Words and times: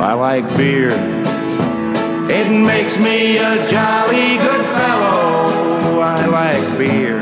I 0.00 0.14
like 0.14 0.46
beer. 0.56 0.90
It 2.30 2.50
makes 2.50 2.96
me 2.96 3.36
a 3.36 3.70
jolly 3.70 4.38
good 4.38 4.64
fellow. 4.74 6.00
I 6.00 6.24
like 6.26 6.78
beer. 6.78 7.18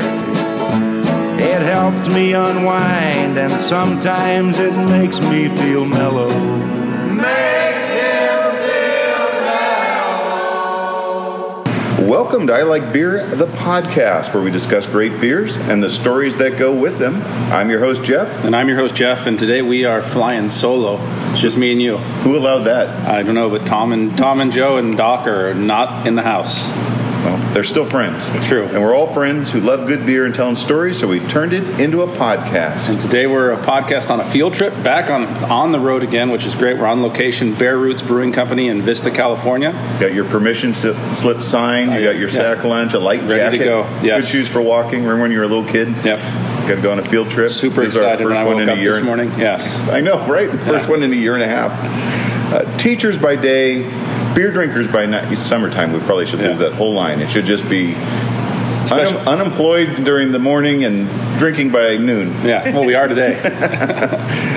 It 1.37 1.61
helps 1.61 2.07
me 2.07 2.33
unwind, 2.33 3.37
and 3.37 3.51
sometimes 3.67 4.59
it 4.59 4.75
makes 4.87 5.19
me 5.19 5.49
feel 5.57 5.85
mellow. 5.85 6.78
Welcome 12.09 12.47
to 12.47 12.53
I 12.53 12.63
Like 12.63 12.91
Beer, 12.91 13.23
the 13.27 13.45
podcast 13.45 14.33
where 14.33 14.41
we 14.41 14.49
discuss 14.49 14.87
great 14.87 15.21
beers 15.21 15.55
and 15.55 15.83
the 15.83 15.91
stories 15.91 16.37
that 16.37 16.57
go 16.57 16.75
with 16.75 16.97
them. 16.97 17.21
I'm 17.53 17.69
your 17.69 17.81
host, 17.81 18.03
Jeff. 18.03 18.43
And 18.43 18.55
I'm 18.55 18.67
your 18.67 18.79
host 18.79 18.95
Jeff, 18.95 19.27
and 19.27 19.37
today 19.37 19.61
we 19.61 19.85
are 19.85 20.01
flying 20.01 20.49
solo. 20.49 20.97
It's 21.29 21.39
just 21.39 21.55
me 21.55 21.71
and 21.71 21.79
you. 21.79 21.97
Who 21.97 22.35
allowed 22.35 22.63
that? 22.63 23.07
I 23.07 23.21
don't 23.21 23.35
know, 23.35 23.51
but 23.51 23.67
Tom 23.67 23.93
and 23.93 24.17
Tom 24.17 24.41
and 24.41 24.51
Joe 24.51 24.77
and 24.77 24.97
Doc 24.97 25.27
are 25.27 25.53
not 25.53 26.07
in 26.07 26.15
the 26.15 26.23
house. 26.23 26.67
Well, 27.23 27.37
they're 27.53 27.65
still 27.65 27.83
friends. 27.85 28.29
True. 28.47 28.63
And 28.65 28.81
we're 28.81 28.95
all 28.95 29.07
friends 29.07 29.51
who 29.51 29.59
love 29.59 29.87
good 29.87 30.05
beer 30.05 30.25
and 30.25 30.33
telling 30.33 30.55
stories, 30.55 30.97
so 30.97 31.07
we 31.07 31.19
turned 31.19 31.51
it 31.51 31.79
into 31.79 32.01
a 32.01 32.07
podcast. 32.07 32.87
And 32.89 32.99
today 32.99 33.27
we're 33.27 33.51
a 33.51 33.57
podcast 33.57 34.09
on 34.09 34.21
a 34.21 34.23
field 34.25 34.53
trip 34.53 34.71
back 34.83 35.09
on 35.09 35.25
on 35.51 35.73
the 35.73 35.79
road 35.79 36.01
again, 36.01 36.31
which 36.31 36.45
is 36.45 36.55
great. 36.55 36.77
We're 36.77 36.85
on 36.87 37.01
location, 37.01 37.53
Bear 37.53 37.77
Roots 37.77 38.01
Brewing 38.01 38.31
Company 38.31 38.69
in 38.69 38.81
Vista, 38.81 39.11
California. 39.11 39.71
Got 39.99 40.13
your 40.13 40.23
permission 40.25 40.73
slip 40.73 40.95
slip 41.13 41.41
sign, 41.43 41.91
you 41.91 42.03
got 42.05 42.17
your 42.17 42.29
Yes. 42.29 42.37
sack 42.37 42.63
lunch, 42.63 42.93
a 42.93 42.99
light 42.99 43.21
Ready 43.23 43.57
to 43.57 43.63
jacket. 43.63 43.63
go. 43.65 43.85
Yes. 44.01 44.21
Good 44.21 44.29
shoes 44.29 44.47
for 44.47 44.61
walking. 44.61 45.01
Remember 45.01 45.23
when 45.23 45.31
you 45.31 45.39
were 45.39 45.43
a 45.45 45.47
little 45.49 45.65
kid? 45.65 45.89
Yep. 46.05 46.19
Got 46.69 46.75
to 46.75 46.81
go 46.81 46.91
on 46.93 46.99
a 46.99 47.03
field 47.05 47.29
trip. 47.31 47.49
Super 47.51 47.83
This 47.83 47.95
excited 47.95 48.25
when 48.27 48.37
I 48.37 48.43
woke 48.45 48.61
up 48.65 48.77
this 48.77 49.01
morning. 49.01 49.31
Yes. 49.37 49.75
I 49.89 49.99
know, 49.99 50.25
right? 50.27 50.49
First 50.49 50.85
Yeah. 50.85 50.89
one 50.91 51.03
in 51.03 51.11
a 51.11 51.15
year 51.15 51.33
and 51.35 51.43
a 51.43 51.47
half. 51.47 52.53
Uh, 52.53 52.77
teachers 52.77 53.17
by 53.17 53.35
day, 53.35 53.83
beer 54.35 54.51
drinkers 54.51 54.87
by 54.87 55.05
night. 55.05 55.31
It's 55.31 55.41
summertime. 55.41 55.93
We 55.93 55.99
probably 55.99 56.25
should 56.25 56.39
Yeah. 56.39 56.49
lose 56.49 56.59
that 56.59 56.73
whole 56.73 56.93
line. 56.93 57.19
It 57.19 57.29
should 57.31 57.45
just 57.45 57.69
be 57.69 57.95
Special- 58.85 59.19
un- 59.19 59.39
unemployed 59.39 60.03
during 60.03 60.31
the 60.31 60.39
morning 60.39 60.83
and 60.83 61.07
drinking 61.37 61.69
by 61.71 61.97
noon. 61.97 62.29
Yeah. 62.45 62.71
Well, 62.73 62.85
we 62.85 62.95
are 62.95 63.07
today. 63.07 63.35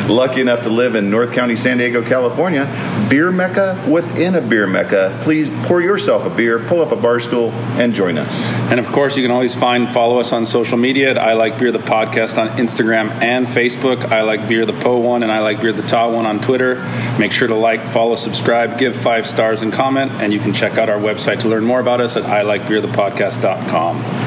Lucky 0.08 0.40
enough 0.40 0.62
to 0.64 0.68
live 0.70 0.94
in 0.94 1.10
North 1.10 1.32
County, 1.32 1.56
San 1.56 1.78
Diego, 1.78 2.02
California, 2.02 2.66
beer 3.08 3.30
mecca 3.30 3.82
within 3.88 4.34
a 4.34 4.40
beer 4.40 4.66
mecca. 4.66 5.18
Please 5.22 5.48
pour 5.66 5.80
yourself 5.80 6.24
a 6.26 6.30
beer, 6.30 6.58
pull 6.58 6.80
up 6.80 6.92
a 6.92 6.96
bar 6.96 7.20
stool, 7.20 7.50
and 7.78 7.94
join 7.94 8.18
us. 8.18 8.34
And 8.70 8.80
of 8.80 8.86
course, 8.86 9.16
you 9.16 9.22
can 9.22 9.30
always 9.30 9.54
find 9.54 9.88
follow 9.88 10.18
us 10.18 10.32
on 10.32 10.44
social 10.46 10.76
media 10.78 11.10
at 11.10 11.18
I 11.18 11.32
Like 11.34 11.58
Beer 11.58 11.72
the 11.72 11.78
Podcast 11.78 12.38
on 12.38 12.48
Instagram 12.58 13.10
and 13.22 13.46
Facebook. 13.46 14.04
I 14.10 14.22
Like 14.22 14.48
Beer 14.48 14.66
the 14.66 14.72
Po 14.72 14.98
one 14.98 15.22
and 15.22 15.30
I 15.30 15.40
Like 15.40 15.60
Beer 15.60 15.72
the 15.72 15.82
Ta 15.82 16.08
one 16.08 16.26
on 16.26 16.40
Twitter. 16.40 16.76
Make 17.18 17.32
sure 17.32 17.48
to 17.48 17.54
like, 17.54 17.86
follow, 17.86 18.16
subscribe, 18.16 18.78
give 18.78 18.96
five 18.96 19.26
stars, 19.26 19.62
and 19.62 19.72
comment. 19.72 20.10
And 20.12 20.32
you 20.32 20.40
can 20.40 20.52
check 20.52 20.78
out 20.78 20.88
our 20.88 20.98
website 20.98 21.40
to 21.40 21.48
learn 21.48 21.64
more 21.64 21.80
about 21.80 22.00
us 22.00 22.16
at 22.16 22.24
iLikeBeerThePodcast.com. 22.24 23.96
And 24.02 24.21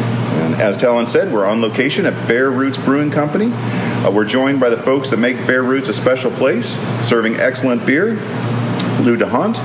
as 0.60 0.78
Talon 0.78 1.08
said, 1.08 1.34
we're 1.34 1.46
on 1.46 1.62
location 1.62 2.06
at 2.06 2.28
Bear 2.28 2.50
Roots 2.50 2.78
Brewing 2.78 3.12
Company. 3.12 3.52
Uh, 3.54 4.12
we're 4.12 4.26
joined 4.26 4.60
by 4.60 4.70
the 4.70 4.78
folks 4.78 5.10
that 5.10 5.18
make 5.18 5.36
Bear 5.46 5.64
Roots 5.64 5.90
a 5.90 5.94
special 5.94 6.32
place, 6.32 6.78
serving 7.06 7.36
excellent 7.36 7.86
beer. 7.86 8.14
Lou 9.02 9.18
DeHont. 9.18 9.56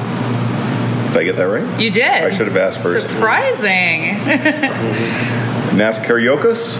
Did 1.08 1.16
I 1.16 1.24
get 1.24 1.36
that 1.36 1.44
right? 1.44 1.80
You 1.80 1.90
did. 1.90 2.04
I 2.04 2.30
should 2.30 2.46
have 2.46 2.56
asked 2.56 2.82
first. 2.82 3.08
Surprising. 3.08 4.14
Nas 5.76 5.98
Kyriakos. 5.98 6.76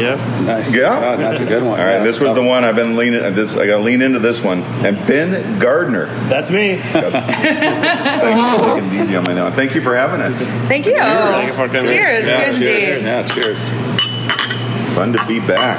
Nice. 0.00 0.74
Yeah. 0.74 1.14
Oh, 1.14 1.16
that's 1.16 1.40
a 1.40 1.44
good 1.44 1.62
one. 1.62 1.78
All 1.78 1.84
right, 1.86 1.96
Yeah, 1.98 2.02
this 2.04 2.18
was 2.20 2.34
the 2.34 2.42
one 2.42 2.64
I've 2.64 2.74
been 2.76 2.96
leaning. 2.96 3.22
uh, 3.22 3.30
This 3.30 3.56
I 3.56 3.66
got 3.66 3.78
to 3.78 3.82
lean 3.82 4.02
into 4.02 4.18
this 4.18 4.42
one. 4.42 4.58
And 4.84 4.96
Ben 5.06 5.58
Gardner. 5.58 6.06
That's 6.28 6.50
me. 6.50 6.76
Thanks 6.78 8.64
for 8.64 8.94
easy 8.94 9.16
on 9.16 9.24
my 9.24 9.34
nose. 9.34 9.52
Thank 9.54 9.74
you 9.74 9.80
for 9.80 9.94
having 9.96 10.20
us. 10.20 10.42
Thank 10.68 10.86
you. 10.86 10.96
Thank 10.96 11.46
you 11.48 11.52
for 11.52 11.66
coming. 11.68 11.86
Cheers. 11.90 12.26
Yeah, 12.26 12.38
cheers, 12.38 12.54
indeed. 12.54 13.02
Yeah, 13.06 13.26
cheers. 13.28 13.58
Fun 14.94 15.12
to 15.12 15.24
be 15.26 15.40
back. 15.40 15.78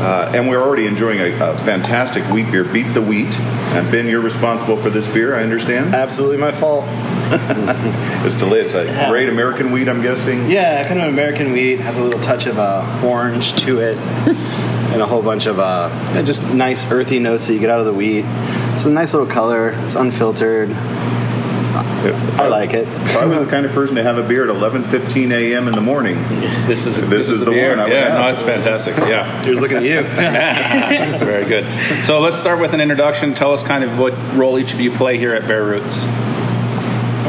Uh, 0.00 0.30
and 0.34 0.48
we're 0.48 0.60
already 0.62 0.86
enjoying 0.86 1.18
a, 1.20 1.32
a 1.44 1.56
fantastic 1.58 2.22
wheat 2.30 2.50
beer, 2.52 2.62
Beat 2.64 2.92
the 2.94 3.02
Wheat. 3.02 3.34
And 3.74 3.90
Ben, 3.90 4.06
you're 4.06 4.20
responsible 4.20 4.76
for 4.76 4.90
this 4.90 5.12
beer, 5.12 5.34
I 5.36 5.42
understand. 5.42 5.94
Absolutely 5.94 6.36
my 6.38 6.52
fault. 6.52 6.84
It's 8.26 8.36
delicious. 8.38 8.74
A 8.74 9.08
great 9.10 9.28
American 9.28 9.70
wheat, 9.72 9.88
I'm 9.88 10.02
guessing. 10.02 10.50
Yeah, 10.50 10.82
kind 10.84 11.00
of 11.00 11.08
American 11.08 11.52
wheat 11.52 11.80
has 11.80 11.96
a 11.98 12.02
little 12.02 12.20
touch 12.20 12.46
of 12.46 12.58
uh, 12.58 13.02
orange 13.04 13.54
to 13.64 13.78
it, 13.80 13.96
and 14.92 15.00
a 15.02 15.06
whole 15.06 15.22
bunch 15.22 15.46
of 15.46 15.58
uh, 15.58 15.88
just 16.24 16.42
nice 16.52 16.90
earthy 16.90 17.18
notes 17.18 17.46
that 17.46 17.54
you 17.54 17.60
get 17.60 17.70
out 17.70 17.80
of 17.80 17.86
the 17.86 17.92
wheat. 17.94 18.24
It's 18.74 18.84
a 18.84 18.90
nice 18.90 19.14
little 19.14 19.28
color. 19.28 19.70
It's 19.86 19.94
unfiltered. 19.94 20.70
I 22.40 22.46
like 22.48 22.74
it. 22.74 22.86
If 22.88 23.16
I 23.16 23.24
was 23.26 23.38
the 23.40 23.46
kind 23.46 23.64
of 23.66 23.72
person 23.72 23.96
to 23.96 24.02
have 24.02 24.18
a 24.18 24.26
beer 24.26 24.48
at 24.48 24.54
11:15 24.54 25.30
a.m. 25.32 25.68
in 25.68 25.74
the 25.74 25.80
morning, 25.80 26.16
This 26.66 26.86
is 26.86 27.00
This 27.08 27.28
is 27.28 27.40
the 27.40 27.50
beer. 27.50 27.70
one 27.70 27.80
I 27.80 27.84
would 27.84 27.92
Yeah, 27.92 28.08
have. 28.10 28.20
no, 28.20 28.28
it's 28.30 28.42
fantastic. 28.42 28.96
Yeah. 28.98 29.42
Here's 29.42 29.60
looking 29.60 29.78
at 29.78 29.82
you. 29.84 30.02
Very 31.24 31.44
good. 31.44 31.64
So 32.04 32.20
let's 32.20 32.38
start 32.38 32.60
with 32.60 32.72
an 32.74 32.80
introduction. 32.80 33.34
Tell 33.34 33.52
us 33.52 33.62
kind 33.62 33.84
of 33.84 33.98
what 33.98 34.12
role 34.34 34.58
each 34.58 34.74
of 34.74 34.80
you 34.80 34.90
play 34.90 35.18
here 35.18 35.34
at 35.34 35.46
Bear 35.46 35.64
Roots. 35.64 36.04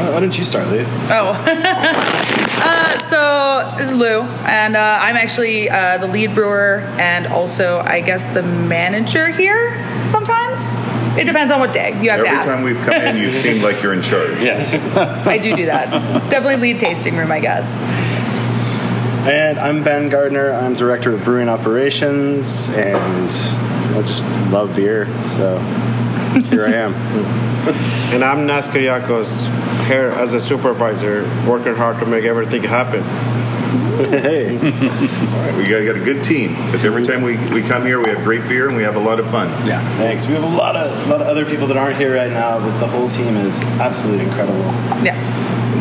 Why 0.00 0.10
why 0.10 0.20
don't 0.20 0.36
you 0.38 0.44
start, 0.44 0.66
Lee? 0.68 0.80
Oh. 1.10 1.36
uh, 1.46 2.98
so 3.00 3.76
this 3.76 3.90
is 3.90 3.98
Lou, 3.98 4.22
and 4.46 4.74
uh, 4.74 4.98
I'm 5.02 5.16
actually 5.16 5.68
uh, 5.68 5.98
the 5.98 6.06
lead 6.06 6.34
brewer 6.34 6.78
and 6.98 7.26
also, 7.26 7.80
I 7.80 8.00
guess, 8.00 8.30
the 8.30 8.42
manager 8.42 9.28
here. 9.28 9.76
Sometimes 10.08 10.68
it 11.18 11.26
depends 11.26 11.52
on 11.52 11.60
what 11.60 11.74
day. 11.74 11.90
You 12.02 12.08
have 12.08 12.20
every 12.20 12.30
to 12.30 12.34
ask. 12.34 12.48
Every 12.48 12.54
time 12.54 12.64
we've 12.64 12.82
come 12.82 12.94
in, 12.94 13.16
you 13.18 13.30
seem 13.30 13.62
like 13.62 13.82
you're 13.82 13.92
in 13.92 14.00
charge. 14.00 14.30
Yes. 14.40 14.72
I 15.26 15.36
do 15.36 15.54
do 15.54 15.66
that. 15.66 15.90
Definitely 16.30 16.56
lead 16.56 16.80
tasting 16.80 17.14
room, 17.16 17.30
I 17.30 17.40
guess. 17.40 17.82
And 19.28 19.58
I'm 19.58 19.84
Ben 19.84 20.08
Gardner. 20.08 20.52
I'm 20.52 20.72
director 20.72 21.12
of 21.12 21.24
brewing 21.24 21.50
operations, 21.50 22.70
and 22.70 23.30
I 23.94 24.02
just 24.06 24.24
love 24.50 24.74
beer. 24.74 25.06
So 25.26 25.58
here 26.48 26.64
I 26.64 26.72
am. 26.72 26.94
And 28.10 28.24
I'm 28.24 28.46
Nas 28.46 28.68
Kyriakos, 28.68 29.46
here 29.90 30.08
as 30.10 30.34
a 30.34 30.40
supervisor, 30.40 31.22
working 31.48 31.74
hard 31.74 31.98
to 31.98 32.06
make 32.06 32.24
everything 32.24 32.62
happen. 32.62 33.02
hey, 34.10 34.56
All 34.56 34.62
right, 34.62 35.56
we 35.56 35.68
got, 35.68 35.84
got 35.84 36.00
a 36.00 36.04
good 36.04 36.24
team 36.24 36.54
because 36.66 36.84
every 36.84 37.04
time 37.04 37.22
we, 37.22 37.36
we 37.52 37.62
come 37.62 37.84
here, 37.84 37.98
we 37.98 38.08
have 38.08 38.22
great 38.22 38.48
beer 38.48 38.68
and 38.68 38.76
we 38.76 38.84
have 38.84 38.94
a 38.94 39.00
lot 39.00 39.18
of 39.18 39.28
fun. 39.30 39.48
Yeah. 39.66 39.80
thanks. 39.96 40.26
We 40.28 40.34
have 40.34 40.44
a 40.44 40.46
lot 40.46 40.76
of 40.76 41.06
a 41.06 41.10
lot 41.10 41.20
of 41.20 41.26
other 41.26 41.44
people 41.44 41.66
that 41.68 41.76
aren't 41.76 41.96
here 41.96 42.14
right 42.14 42.30
now, 42.30 42.60
but 42.60 42.78
the 42.78 42.86
whole 42.86 43.08
team 43.08 43.36
is 43.36 43.62
absolutely 43.80 44.24
incredible. 44.24 44.60
Yeah. 45.04 45.18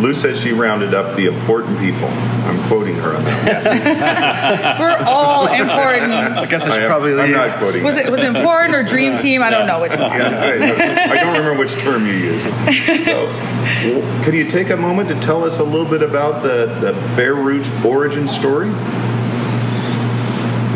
Lou 0.02 0.14
said 0.14 0.38
she 0.38 0.52
rounded 0.54 0.94
up 0.94 1.16
the 1.18 1.26
important 1.26 1.78
people. 1.80 2.08
I'm 2.08 2.58
quoting 2.68 2.96
her 2.96 3.16
on 3.16 3.24
that. 3.24 4.80
We're 4.80 4.96
all 5.06 5.48
important. 5.48 6.12
I 6.14 6.46
guess 6.50 6.66
I 6.66 6.76
I 6.76 6.80
am- 6.80 6.88
probably 6.88 7.20
I'm 7.20 7.32
not 7.32 7.58
quoting. 7.60 7.84
Was 7.84 7.96
her. 7.98 8.04
it 8.08 8.12
was 8.12 8.22
it 8.22 8.34
important 8.36 8.76
or 8.76 8.84
dream 8.84 9.18
team? 9.18 9.42
I 9.44 9.50
don't 9.50 9.68
know 9.68 9.82
which 9.82 9.92
one. 9.98 10.12
Yeah, 10.12 11.08
I, 11.08 11.12
I 11.12 11.16
don't 11.16 11.38
remember 11.38 11.60
which 11.60 11.74
term 11.74 12.06
you 12.06 12.14
used. 12.14 12.46
So, 12.46 13.26
well, 13.26 14.24
can 14.24 14.34
you 14.34 14.50
take 14.50 14.70
a 14.70 14.78
moment 14.78 15.10
to 15.10 15.20
tell 15.20 15.44
us 15.44 15.60
a 15.60 15.64
little 15.64 15.86
bit 15.90 16.02
about 16.02 16.44
the, 16.44 16.66
the 16.80 16.94
Bear 17.16 17.36
Roots 17.36 17.70
origin 17.86 18.28
story? 18.28 18.70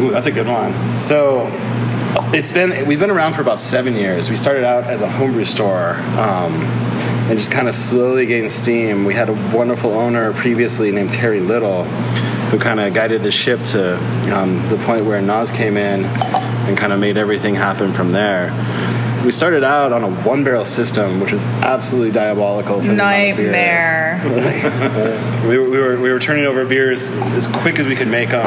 Ooh, 0.02 0.12
that's 0.12 0.28
a 0.28 0.32
good 0.32 0.48
one. 0.48 0.74
So 1.00 1.48
it's 2.34 2.52
been 2.52 2.88
we've 2.88 3.00
been 3.00 3.12
around 3.12 3.34
for 3.34 3.42
about 3.42 3.60
seven 3.60 3.96
years. 3.96 4.30
We 4.30 4.36
started 4.36 4.64
out 4.64 4.86
as 4.86 5.02
a 5.02 5.10
homebrew 5.10 5.46
store. 5.46 5.96
Um, 6.18 6.68
and 7.24 7.40
just 7.40 7.52
kind 7.52 7.70
of 7.70 7.74
slowly 7.74 8.26
gained 8.26 8.52
steam. 8.52 9.06
We 9.06 9.14
had 9.14 9.30
a 9.30 9.34
wonderful 9.56 9.94
owner 9.94 10.34
previously 10.34 10.92
named 10.92 11.14
Terry 11.14 11.40
Little, 11.40 11.86
who 11.86 12.60
kind 12.60 12.82
of 12.82 12.94
guided 12.94 13.24
the 13.24 13.32
ship 13.32 13.62
to 13.68 13.96
um, 14.36 14.58
the 14.68 14.76
point 14.86 15.06
where 15.06 15.22
Nas 15.22 15.50
came 15.50 15.78
in 15.78 16.04
and 16.04 16.78
kind 16.78 16.92
of 16.92 17.00
made 17.00 17.16
everything 17.16 17.56
happen 17.56 17.94
from 17.94 18.12
there. 18.12 18.52
We 19.24 19.32
started 19.32 19.64
out 19.64 19.94
on 19.94 20.04
a 20.04 20.12
one 20.12 20.44
barrel 20.44 20.66
system, 20.66 21.22
which 21.22 21.32
was 21.32 21.46
absolutely 21.46 22.12
diabolical. 22.12 22.82
For 22.82 22.88
the 22.88 22.94
amount 22.94 23.32
of 23.32 23.38
beer. 23.38 23.52
Nightmare. 23.52 25.40
We 25.48 25.58
were, 25.58 25.70
we 25.70 25.78
were 25.78 26.00
we 26.00 26.12
were 26.12 26.20
turning 26.20 26.46
over 26.46 26.66
beers 26.66 27.10
as 27.10 27.48
quick 27.48 27.78
as 27.78 27.86
we 27.86 27.96
could 27.96 28.08
make 28.08 28.30
them. 28.30 28.46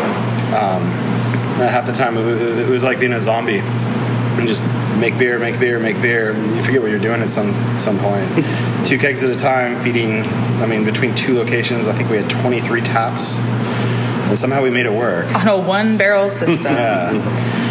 Um, 0.54 1.15
half 1.58 1.86
the 1.86 1.92
time 1.92 2.16
it 2.16 2.68
was, 2.68 2.82
like 2.82 3.00
being 3.00 3.12
a 3.12 3.20
zombie, 3.20 3.58
and 3.60 4.46
just 4.48 4.64
make 4.98 5.18
beer, 5.18 5.38
make 5.38 5.58
beer, 5.58 5.78
make 5.78 6.00
beer. 6.02 6.32
You 6.34 6.62
forget 6.62 6.80
what 6.82 6.90
you're 6.90 7.00
doing 7.00 7.20
at 7.20 7.28
some 7.28 7.52
some 7.78 7.98
point. 7.98 8.28
two 8.86 8.98
kegs 8.98 9.22
at 9.22 9.30
a 9.30 9.36
time, 9.36 9.78
feeding. 9.80 10.22
I 10.62 10.66
mean, 10.66 10.84
between 10.84 11.14
two 11.14 11.34
locations, 11.34 11.86
I 11.86 11.92
think 11.92 12.10
we 12.10 12.16
had 12.16 12.28
23 12.30 12.80
taps, 12.82 13.36
and 13.38 14.38
somehow 14.38 14.62
we 14.62 14.70
made 14.70 14.86
it 14.86 14.92
work. 14.92 15.26
On 15.34 15.48
a 15.48 15.58
one 15.58 15.96
barrel 15.96 16.30
system. 16.30 16.74
Yeah. 16.76 17.62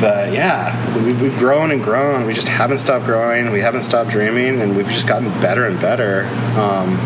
But 0.00 0.32
yeah, 0.32 1.02
we've, 1.02 1.22
we've 1.22 1.38
grown 1.38 1.70
and 1.70 1.82
grown. 1.82 2.26
We 2.26 2.34
just 2.34 2.48
haven't 2.48 2.78
stopped 2.80 3.04
growing. 3.06 3.52
We 3.52 3.60
haven't 3.60 3.82
stopped 3.82 4.10
dreaming, 4.10 4.60
and 4.60 4.76
we've 4.76 4.88
just 4.88 5.06
gotten 5.06 5.28
better 5.40 5.66
and 5.66 5.80
better. 5.80 6.24
Um, 6.58 6.98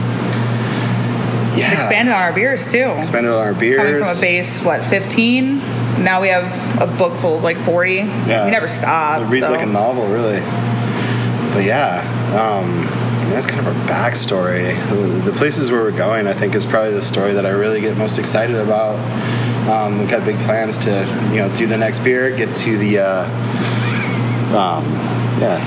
yeah, 1.57 1.73
Expanded 1.75 2.15
on 2.15 2.21
our 2.21 2.33
beers 2.33 2.71
too. 2.71 2.95
expanded 2.99 3.31
on 3.31 3.39
our 3.47 3.53
beers. 3.55 3.77
Coming 3.79 3.99
from 4.05 4.17
a 4.17 4.21
base, 4.21 4.63
what, 4.63 4.83
15? 4.85 5.59
Now 6.03 6.21
we 6.21 6.29
have 6.29 6.81
a 6.81 6.87
book 6.97 7.17
full 7.19 7.37
of 7.37 7.43
like 7.43 7.57
40. 7.57 7.95
Yeah. 7.95 8.45
We 8.45 8.51
never 8.51 8.69
stop. 8.69 9.23
It 9.23 9.25
reads 9.27 9.47
so. 9.47 9.53
like 9.53 9.63
a 9.63 9.67
novel, 9.67 10.07
really. 10.09 10.41
but 11.53 11.65
yeah, 11.65 12.01
um, 12.39 12.85
that's 13.31 13.47
kind 13.47 13.61
of 13.61 13.67
our 13.67 13.87
backstory. 13.89 14.75
The 15.25 15.33
places 15.33 15.71
where 15.71 15.83
we're 15.83 15.97
going, 15.97 16.27
I 16.27 16.33
think, 16.33 16.55
is 16.55 16.65
probably 16.65 16.93
the 16.93 17.03
story 17.03 17.33
that 17.35 17.45
I 17.45 17.51
really 17.51 17.81
get 17.81 17.97
most 17.97 18.19
excited 18.19 18.57
about. 18.57 18.99
Um, 19.69 19.99
we've 19.99 20.11
got 20.11 20.25
big 20.25 20.37
plans 20.41 20.79
to, 20.79 21.01
you 21.31 21.37
know, 21.37 21.55
do 21.55 21.67
the 21.67 21.77
next 21.77 22.01
beer, 22.01 22.35
get 22.35 22.57
to 22.59 22.79
the, 22.79 22.99
uh, 23.01 23.25
um, 24.57 24.85
yeah, 25.41 25.59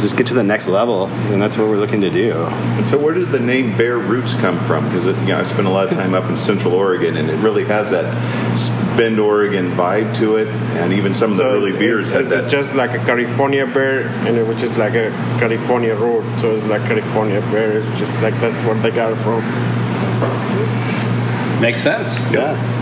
just 0.00 0.16
get 0.16 0.26
to 0.28 0.34
the 0.34 0.42
next 0.42 0.68
level, 0.68 1.06
and 1.06 1.40
that's 1.40 1.58
what 1.58 1.68
we're 1.68 1.78
looking 1.78 2.00
to 2.02 2.10
do. 2.10 2.32
And 2.32 2.86
so, 2.86 2.98
where 2.98 3.14
does 3.14 3.30
the 3.30 3.40
name 3.40 3.76
Bear 3.76 3.98
Roots 3.98 4.34
come 4.40 4.58
from? 4.66 4.84
Because 4.84 5.06
you 5.06 5.28
know, 5.28 5.38
I 5.38 5.44
spent 5.44 5.66
a 5.66 5.70
lot 5.70 5.88
of 5.88 5.94
time 5.94 6.14
up 6.14 6.28
in 6.30 6.36
Central 6.36 6.74
Oregon, 6.74 7.16
and 7.16 7.28
it 7.30 7.36
really 7.36 7.64
has 7.64 7.90
that 7.90 8.06
Bend, 8.96 9.18
Oregon 9.18 9.70
vibe 9.70 10.16
to 10.16 10.36
it, 10.36 10.48
and 10.48 10.92
even 10.92 11.14
some 11.14 11.32
of 11.32 11.36
the 11.36 11.44
early 11.44 11.70
it's, 11.70 11.78
beers 11.78 12.02
it's, 12.02 12.10
had 12.10 12.20
it's 12.22 12.30
that. 12.30 12.50
just 12.50 12.74
like 12.74 12.90
a 12.90 13.04
California 13.04 13.66
bear, 13.66 14.06
and 14.26 14.36
it, 14.36 14.46
which 14.46 14.62
is 14.62 14.78
like 14.78 14.94
a 14.94 15.10
California 15.38 15.94
root. 15.94 16.24
So 16.38 16.52
it's 16.52 16.66
like 16.66 16.82
California 16.82 17.40
beer. 17.50 17.78
It's 17.78 17.98
just 17.98 18.22
like 18.22 18.34
that's 18.40 18.62
where 18.62 18.74
they 18.74 18.90
got 18.90 19.12
it 19.12 19.16
from. 19.16 19.42
Makes 21.60 21.80
sense. 21.80 22.18
Yeah. 22.32 22.81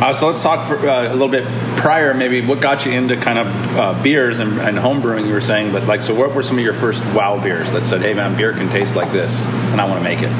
Uh, 0.00 0.12
so 0.12 0.26
let's 0.26 0.42
talk 0.42 0.68
for, 0.68 0.76
uh, 0.88 1.10
a 1.10 1.12
little 1.12 1.28
bit 1.28 1.46
prior, 1.78 2.12
maybe 2.12 2.44
what 2.44 2.60
got 2.60 2.84
you 2.84 2.92
into 2.92 3.16
kind 3.16 3.38
of 3.38 3.46
uh, 3.76 4.02
beers 4.02 4.38
and, 4.38 4.60
and 4.60 4.78
home 4.78 5.00
brewing. 5.00 5.26
You 5.26 5.32
were 5.32 5.40
saying, 5.40 5.72
but 5.72 5.84
like, 5.84 6.02
so 6.02 6.14
what 6.14 6.34
were 6.34 6.42
some 6.42 6.58
of 6.58 6.64
your 6.64 6.74
first 6.74 7.02
wow 7.14 7.42
beers 7.42 7.72
that 7.72 7.84
said, 7.84 8.02
"Hey, 8.02 8.12
man, 8.12 8.36
beer 8.36 8.52
can 8.52 8.68
taste 8.68 8.94
like 8.94 9.10
this, 9.10 9.32
and 9.72 9.80
I 9.80 9.88
want 9.88 9.98
to 9.98 10.04
make 10.04 10.20
it." 10.20 10.30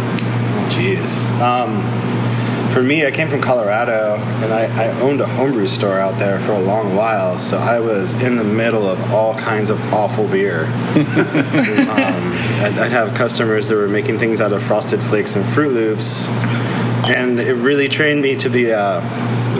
Jeez. 0.71 1.25
Um, 1.41 1.81
for 2.77 2.83
me, 2.83 3.07
I 3.07 3.11
came 3.11 3.29
from 3.29 3.41
Colorado, 3.41 4.17
and 4.17 4.53
I, 4.53 4.65
I 4.65 5.01
owned 5.01 5.23
a 5.23 5.27
homebrew 5.27 5.67
store 5.67 5.99
out 5.99 6.19
there 6.19 6.39
for 6.41 6.53
a 6.53 6.59
long 6.59 6.95
while. 6.95 7.39
So 7.39 7.57
I 7.57 7.81
was 7.81 8.13
in 8.21 8.37
the 8.37 8.45
middle 8.45 8.87
of 8.87 9.15
all 9.15 9.35
kinds 9.35 9.71
of 9.71 9.81
awful 9.95 10.29
beer. 10.29 10.67
um, 10.95 11.07
I'd, 12.61 12.79
I'd 12.79 12.93
have 12.93 13.15
customers 13.15 13.69
that 13.69 13.77
were 13.77 13.89
making 13.89 14.19
things 14.19 14.43
out 14.43 14.53
of 14.53 14.63
Frosted 14.63 15.01
Flakes 15.01 15.37
and 15.37 15.47
Fruit 15.47 15.73
Loops, 15.73 16.27
and 17.07 17.41
it 17.41 17.55
really 17.55 17.89
trained 17.89 18.21
me 18.21 18.37
to 18.37 18.51
be, 18.51 18.71
uh, 18.71 19.01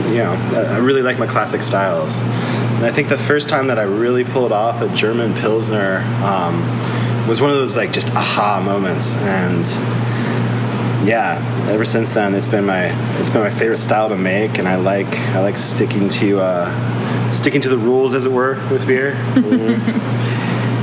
you 0.09 0.19
know, 0.19 0.33
I 0.33 0.79
really 0.79 1.03
like 1.03 1.19
my 1.19 1.27
classic 1.27 1.63
styles. 1.63 2.19
And 2.19 2.85
I 2.85 2.91
think 2.91 3.09
the 3.09 3.19
first 3.19 3.49
time 3.49 3.69
that 3.69 3.79
I 3.79 3.83
really 3.83 4.25
pulled 4.25 4.53
off 4.53 4.83
a 4.83 4.95
German 4.95 5.35
Pilsner 5.35 5.99
um, 6.23 6.61
was 7.29 7.41
one 7.41 7.51
of 7.51 7.57
those 7.57 7.77
like 7.77 7.93
just 7.93 8.11
aha 8.15 8.61
moments, 8.65 9.15
and 9.15 9.65
yeah, 11.07 11.39
ever 11.71 11.85
since 11.85 12.13
then 12.15 12.35
it's 12.35 12.49
been 12.49 12.67
my 12.67 12.87
it's 13.19 13.31
been 13.31 13.43
my 13.43 13.51
favorite 13.51 13.79
style 13.79 14.09
to 14.11 14.17
make, 14.17 14.59
and 14.59 14.69
I 14.69 14.77
like 14.77 15.09
I 15.09 15.41
like 15.41 15.57
sticking 15.57 16.09
to 16.11 16.41
uh, 16.41 17.31
sticking 17.31 17.61
to 17.63 17.69
the 17.69 17.79
rules, 17.79 18.15
as 18.15 18.27
it 18.27 18.33
were, 18.33 18.55
with 18.71 18.87
beer. 18.87 19.13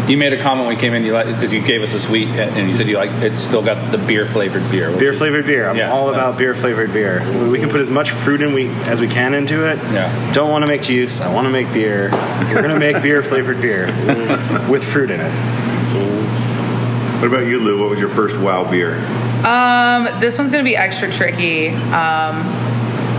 You 0.08 0.18
made 0.18 0.34
a 0.34 0.42
comment 0.42 0.68
when 0.68 0.76
we 0.76 0.82
came 0.82 0.94
in, 0.94 1.06
you 1.06 1.14
like 1.14 1.28
because 1.28 1.54
you 1.54 1.62
gave 1.62 1.82
us 1.82 1.94
a 1.94 2.00
sweet, 2.00 2.28
and 2.28 2.70
you 2.70 2.76
said 2.76 2.88
you 2.88 2.98
like 2.98 3.10
it's 3.24 3.40
still 3.40 3.64
got 3.64 3.92
the 3.92 3.98
beer 3.98 4.26
flavored 4.26 4.70
beer. 4.70 4.96
beer 4.98 5.14
flavored 5.14 5.46
beer. 5.46 5.70
I'm 5.70 5.78
Yeah, 5.78 5.92
all 5.92 6.10
about 6.10 6.38
beer 6.38 6.54
flavored 6.54 6.92
beer. 6.92 7.22
We 7.50 7.58
can 7.60 7.70
put 7.70 7.80
as 7.80 7.90
much 7.90 8.12
fruit 8.12 8.42
in 8.42 8.54
we 8.54 8.68
as 8.90 9.00
we 9.00 9.08
can 9.08 9.34
into 9.34 9.66
it. 9.70 9.78
Yeah. 9.94 10.32
Don't 10.34 10.52
want 10.52 10.64
to 10.64 10.68
make 10.68 10.82
juice. 10.82 11.22
I 11.22 11.34
want 11.34 11.46
to 11.46 11.52
make 11.52 11.72
beer. 11.72 12.10
We're 12.12 12.62
gonna 12.62 12.80
make 12.80 13.02
beer 13.04 13.24
flavored 13.24 13.62
beer 13.62 13.88
with 14.70 14.84
fruit 14.84 15.10
in 15.10 15.22
it. 15.22 15.32
What 17.22 17.32
about 17.32 17.48
you, 17.48 17.62
Lou? 17.62 17.80
What 17.80 17.90
was 17.90 18.02
your 18.02 18.10
first 18.10 18.38
wow 18.38 18.70
beer? 18.70 18.98
Um, 19.46 20.20
this 20.20 20.38
one's 20.38 20.52
gonna 20.52 20.66
be 20.66 20.76
extra 20.76 21.10
tricky. 21.10 21.70
Um, 21.70 22.44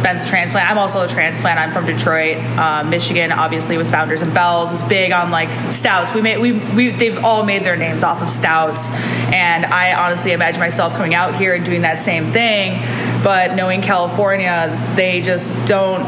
Ben's 0.05 0.23
a 0.23 0.27
transplant. 0.27 0.71
I'm 0.71 0.77
also 0.77 1.03
a 1.03 1.09
transplant. 1.09 1.59
I'm 1.59 1.73
from 1.73 1.87
Detroit, 1.87 2.37
uh, 2.37 2.85
Michigan. 2.85 3.33
Obviously, 3.33 3.79
with 3.79 3.91
Founders 3.91 4.21
and 4.21 4.35
Bells, 4.35 4.71
is 4.71 4.83
big 4.83 5.13
on 5.13 5.31
like 5.31 5.49
stouts. 5.73 6.13
We 6.13 6.21
made 6.21 6.39
we, 6.39 6.53
we 6.53 6.91
they've 6.91 7.25
all 7.25 7.45
made 7.45 7.65
their 7.65 7.77
names 7.77 8.03
off 8.03 8.21
of 8.21 8.29
stouts, 8.29 8.91
and 9.33 9.65
I 9.65 9.95
honestly 9.95 10.33
imagine 10.33 10.61
myself 10.61 10.93
coming 10.93 11.15
out 11.15 11.35
here 11.35 11.55
and 11.55 11.65
doing 11.65 11.83
that 11.83 12.01
same 12.01 12.27
thing. 12.27 12.79
But 13.25 13.55
knowing 13.55 13.81
California, 13.81 14.69
they 14.95 15.23
just 15.23 15.51
don't 15.67 16.05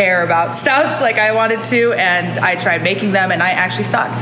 care 0.00 0.24
about 0.24 0.56
stouts 0.56 0.98
like 1.02 1.18
I 1.18 1.32
wanted 1.32 1.62
to, 1.64 1.92
and 1.92 2.38
I 2.40 2.54
tried 2.56 2.82
making 2.82 3.12
them, 3.12 3.30
and 3.30 3.42
I 3.42 3.50
actually 3.50 3.84
sucked. 3.84 4.18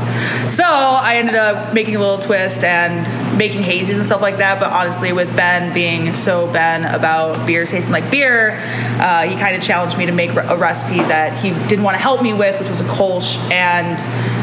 So 0.49 0.65
I 0.65 1.15
ended 1.15 1.35
up 1.35 1.73
making 1.73 1.95
a 1.95 1.99
little 1.99 2.17
twist 2.17 2.65
and 2.65 3.07
making 3.37 3.61
hazies 3.61 3.95
and 3.95 4.05
stuff 4.05 4.21
like 4.21 4.37
that. 4.37 4.59
But 4.59 4.73
honestly, 4.73 5.13
with 5.13 5.33
Ben 5.37 5.73
being 5.73 6.13
so 6.13 6.51
Ben 6.51 6.83
about 6.93 7.47
beers 7.47 7.71
tasting 7.71 7.93
like 7.93 8.11
beer, 8.11 8.59
uh, 8.99 9.23
he 9.23 9.37
kind 9.37 9.55
of 9.55 9.61
challenged 9.61 9.97
me 9.97 10.05
to 10.07 10.11
make 10.11 10.31
a 10.31 10.57
recipe 10.57 10.97
that 10.97 11.37
he 11.37 11.51
didn't 11.69 11.83
want 11.83 11.95
to 11.95 12.01
help 12.01 12.21
me 12.21 12.33
with, 12.33 12.59
which 12.59 12.67
was 12.67 12.81
a 12.81 12.85
Kolsch. 12.85 13.37
And 13.49 13.97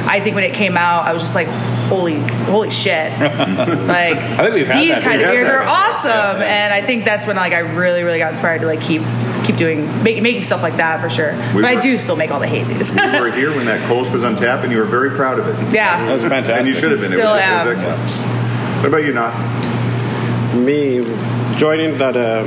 I 0.08 0.20
think 0.20 0.36
when 0.36 0.44
it 0.44 0.54
came 0.54 0.78
out, 0.78 1.04
I 1.04 1.12
was 1.12 1.20
just 1.20 1.34
like, 1.34 1.48
holy, 1.88 2.18
holy 2.46 2.70
shit! 2.70 3.12
like 3.20 4.16
I 4.16 4.42
think 4.42 4.54
we've 4.54 4.66
had 4.66 4.82
these 4.82 4.98
kind 5.00 5.20
of 5.20 5.30
beers 5.30 5.50
are 5.50 5.62
awesome, 5.62 6.40
and 6.40 6.72
I 6.72 6.80
think 6.80 7.04
that's 7.04 7.26
when 7.26 7.36
like 7.36 7.52
I 7.52 7.58
really, 7.58 8.04
really 8.04 8.18
got 8.18 8.30
inspired 8.30 8.62
to 8.62 8.66
like 8.66 8.80
keep 8.80 9.02
keep 9.46 9.56
doing 9.56 9.86
make, 10.02 10.20
making 10.22 10.42
stuff 10.42 10.62
like 10.62 10.76
that 10.76 11.00
for 11.00 11.08
sure. 11.08 11.32
We 11.54 11.62
but 11.62 11.64
I 11.64 11.80
do 11.80 11.96
still 11.96 12.16
make 12.16 12.30
all 12.30 12.40
the 12.40 12.46
hazies. 12.46 12.94
You 12.96 13.20
were 13.20 13.30
here 13.30 13.54
when 13.54 13.66
that 13.66 13.88
Kolsch 13.88 14.12
was 14.12 14.24
on 14.24 14.36
tap, 14.36 14.64
and 14.64 14.72
you 14.72 14.78
were 14.78 14.84
very 14.84 15.10
proud 15.10 15.38
of 15.38 15.46
it. 15.46 15.74
yeah. 15.74 16.04
That 16.04 16.12
was 16.12 16.22
fantastic. 16.22 16.56
And 16.56 16.68
you 16.68 16.74
should 16.74 16.90
have 16.90 17.00
been. 17.00 17.08
Still 17.08 17.34
it 17.34 17.36
was, 17.36 17.42
am. 17.42 17.68
It 17.68 17.74
was 17.74 17.82
excellent. 17.84 18.46
What 18.76 18.88
about 18.88 19.04
you, 19.04 19.14
Nas? 19.14 20.64
Me 20.64 21.56
joining 21.56 21.98
that 21.98 22.16
uh, 22.16 22.44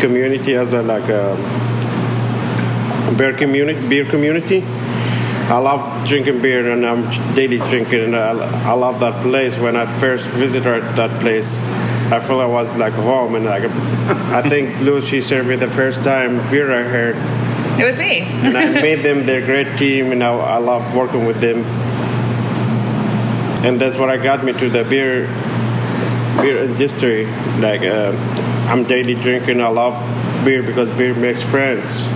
community 0.00 0.54
as 0.54 0.72
a 0.72 0.82
like 0.82 1.08
a 1.08 1.36
beer 3.16 3.32
community, 3.32 3.88
beer 3.88 4.04
community. 4.04 4.62
I 5.48 5.58
love 5.58 6.06
drinking 6.08 6.42
beer 6.42 6.72
and 6.72 6.84
I'm 6.84 7.02
daily 7.34 7.58
drinking. 7.58 8.04
And 8.06 8.16
I, 8.16 8.30
I 8.68 8.72
love 8.72 8.98
that 9.00 9.22
place. 9.22 9.58
When 9.58 9.76
I 9.76 9.86
first 9.86 10.28
visited 10.30 10.82
that 10.96 11.10
place, 11.20 11.60
I 12.12 12.20
felt 12.20 12.40
I 12.40 12.46
was 12.46 12.74
like 12.76 12.92
home. 12.92 13.34
And 13.34 13.44
like 13.44 13.64
I 13.64 14.42
think 14.48 14.80
Lucy 14.80 15.20
served 15.20 15.48
me 15.48 15.56
the 15.56 15.68
first 15.70 16.02
time 16.04 16.38
beer 16.50 16.72
I 16.72 16.82
heard. 16.84 17.16
It 17.80 17.84
was 17.84 17.98
me. 17.98 18.20
and 18.20 18.56
I 18.56 18.70
made 18.70 19.02
them 19.02 19.26
their 19.26 19.44
great 19.44 19.76
team, 19.76 20.12
and 20.12 20.22
I, 20.22 20.32
I 20.34 20.58
love 20.58 20.94
working 20.94 21.26
with 21.26 21.40
them. 21.40 21.64
And 23.66 23.80
that's 23.80 23.96
what 23.98 24.08
I 24.08 24.16
got 24.16 24.44
me 24.44 24.52
to 24.52 24.68
the 24.70 24.84
beer 24.84 25.26
beer 26.40 26.64
industry. 26.64 27.26
Like 27.60 27.82
uh, 27.82 28.12
I'm 28.70 28.84
daily 28.84 29.14
drinking. 29.14 29.60
I 29.60 29.68
love 29.68 29.94
beer 30.44 30.62
because 30.62 30.90
beer 30.92 31.14
makes 31.14 31.42
friends, 31.42 32.06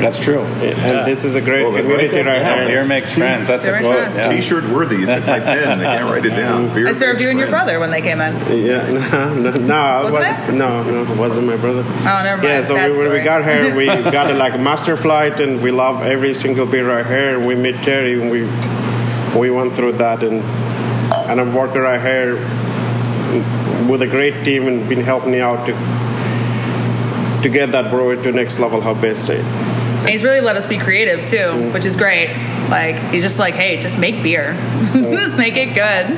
That's 0.00 0.18
true. 0.18 0.40
and 0.42 1.06
this 1.06 1.24
is 1.24 1.34
a 1.36 1.40
great 1.40 1.62
Well, 1.62 1.72
that's 1.72 1.82
community 1.86 2.16
right. 2.18 2.26
right 2.26 2.40
Yeah, 2.40 2.56
here. 2.56 2.66
beer 2.66 2.84
makes 2.84 3.14
friends. 3.14 3.48
That's 3.48 3.64
Beer 3.64 3.74
a 3.74 3.76
makes 3.76 3.86
quote. 3.86 3.98
friends. 4.12 4.16
Yeah. 4.16 4.28
T-shirt 4.30 4.64
worthy. 4.70 4.96
You 4.96 5.06
took 5.06 5.26
my 5.26 5.40
pen. 5.40 5.80
I 5.80 5.96
can't 5.96 6.04
write 6.10 6.24
it 6.26 6.30
down. 6.30 6.74
Beer 6.74 6.88
I 6.88 6.92
served 6.92 7.14
makes 7.14 7.22
you 7.24 7.30
and 7.30 7.38
your 7.38 7.48
brother 7.48 7.78
when 7.80 7.90
they 7.90 8.02
came 8.02 8.20
in. 8.20 8.34
Yeah, 8.64 8.82
no, 9.12 9.34
no, 9.34 9.50
no, 9.52 10.02
Wasn't 10.04 10.12
wasn't- 10.14 10.48
it? 10.48 10.52
No, 10.54 10.82
no, 10.82 11.12
it 11.12 11.18
wasn't 11.18 11.46
my 11.46 11.56
brother. 11.56 11.82
Oh, 11.86 12.20
never 12.24 12.42
mind. 12.42 12.48
Yeah, 12.48 12.64
so 12.64 12.74
we, 12.74 12.98
when 12.98 13.12
we 13.12 13.20
got 13.20 13.44
here, 13.44 13.74
we 13.74 13.86
got 14.18 14.30
a, 14.30 14.34
like 14.34 14.54
a 14.54 14.58
master 14.58 14.96
flight, 14.96 15.40
and 15.40 15.62
we 15.62 15.70
love 15.70 16.02
every 16.02 16.34
single 16.34 16.66
beer 16.66 16.86
right 16.88 17.06
here. 17.06 17.38
We 17.44 17.54
met 17.54 17.82
Terry, 17.84 18.20
and 18.20 18.30
we 18.30 18.42
we 19.38 19.50
went 19.50 19.74
through 19.74 19.92
that, 19.92 20.22
and 20.22 20.42
and 21.30 21.40
I'm 21.40 21.54
working 21.54 21.80
right 21.82 22.00
here 22.00 22.34
with 23.88 24.02
a 24.02 24.06
great 24.06 24.44
team, 24.44 24.66
and 24.66 24.88
been 24.88 25.00
helping 25.02 25.30
me 25.32 25.40
out 25.40 25.66
to 25.66 25.72
to 27.42 27.48
get 27.50 27.72
that 27.72 27.90
brewery 27.90 28.22
to 28.22 28.32
next 28.32 28.58
level. 28.58 28.80
How 28.80 28.94
best 28.94 29.26
say. 29.26 29.42
And 30.04 30.10
he's 30.12 30.22
really 30.24 30.40
let 30.40 30.56
us 30.56 30.66
be 30.66 30.78
creative 30.78 31.26
too, 31.26 31.70
which 31.72 31.84
is 31.84 31.96
great. 31.96 32.28
Like 32.68 32.96
he's 33.12 33.22
just 33.22 33.38
like, 33.38 33.54
hey, 33.54 33.80
just 33.80 33.98
make 33.98 34.22
beer, 34.22 34.54
just 34.82 35.36
make 35.36 35.56
it 35.56 35.74
good. 35.74 36.10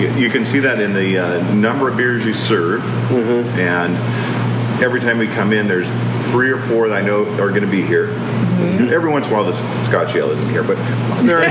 You- 0.00 0.14
You 0.26 0.30
can 0.30 0.44
see 0.44 0.60
that 0.60 0.78
in 0.80 0.92
the 0.92 1.18
uh, 1.18 1.54
number 1.54 1.88
of 1.88 1.96
beers 1.96 2.24
you 2.26 2.34
serve, 2.34 2.82
Mm-hmm. 2.82 3.58
and 3.58 4.82
every 4.82 5.00
time 5.00 5.18
we 5.18 5.26
come 5.26 5.52
in, 5.52 5.68
there's 5.68 5.88
three 6.30 6.50
or 6.50 6.58
four 6.58 6.88
that 6.88 6.96
I 6.96 7.02
know 7.06 7.24
are 7.40 7.48
going 7.48 7.62
to 7.62 7.66
be 7.70 7.80
here. 7.82 8.08
Mm-hmm. 8.08 8.88
Every 8.92 9.10
once 9.10 9.26
in 9.26 9.32
a 9.32 9.36
while, 9.36 9.44
the 9.44 9.54
Scotch 9.84 10.14
ale 10.14 10.30
isn't 10.30 10.50
here, 10.52 10.62
but 10.64 10.76
they're, 11.22 11.40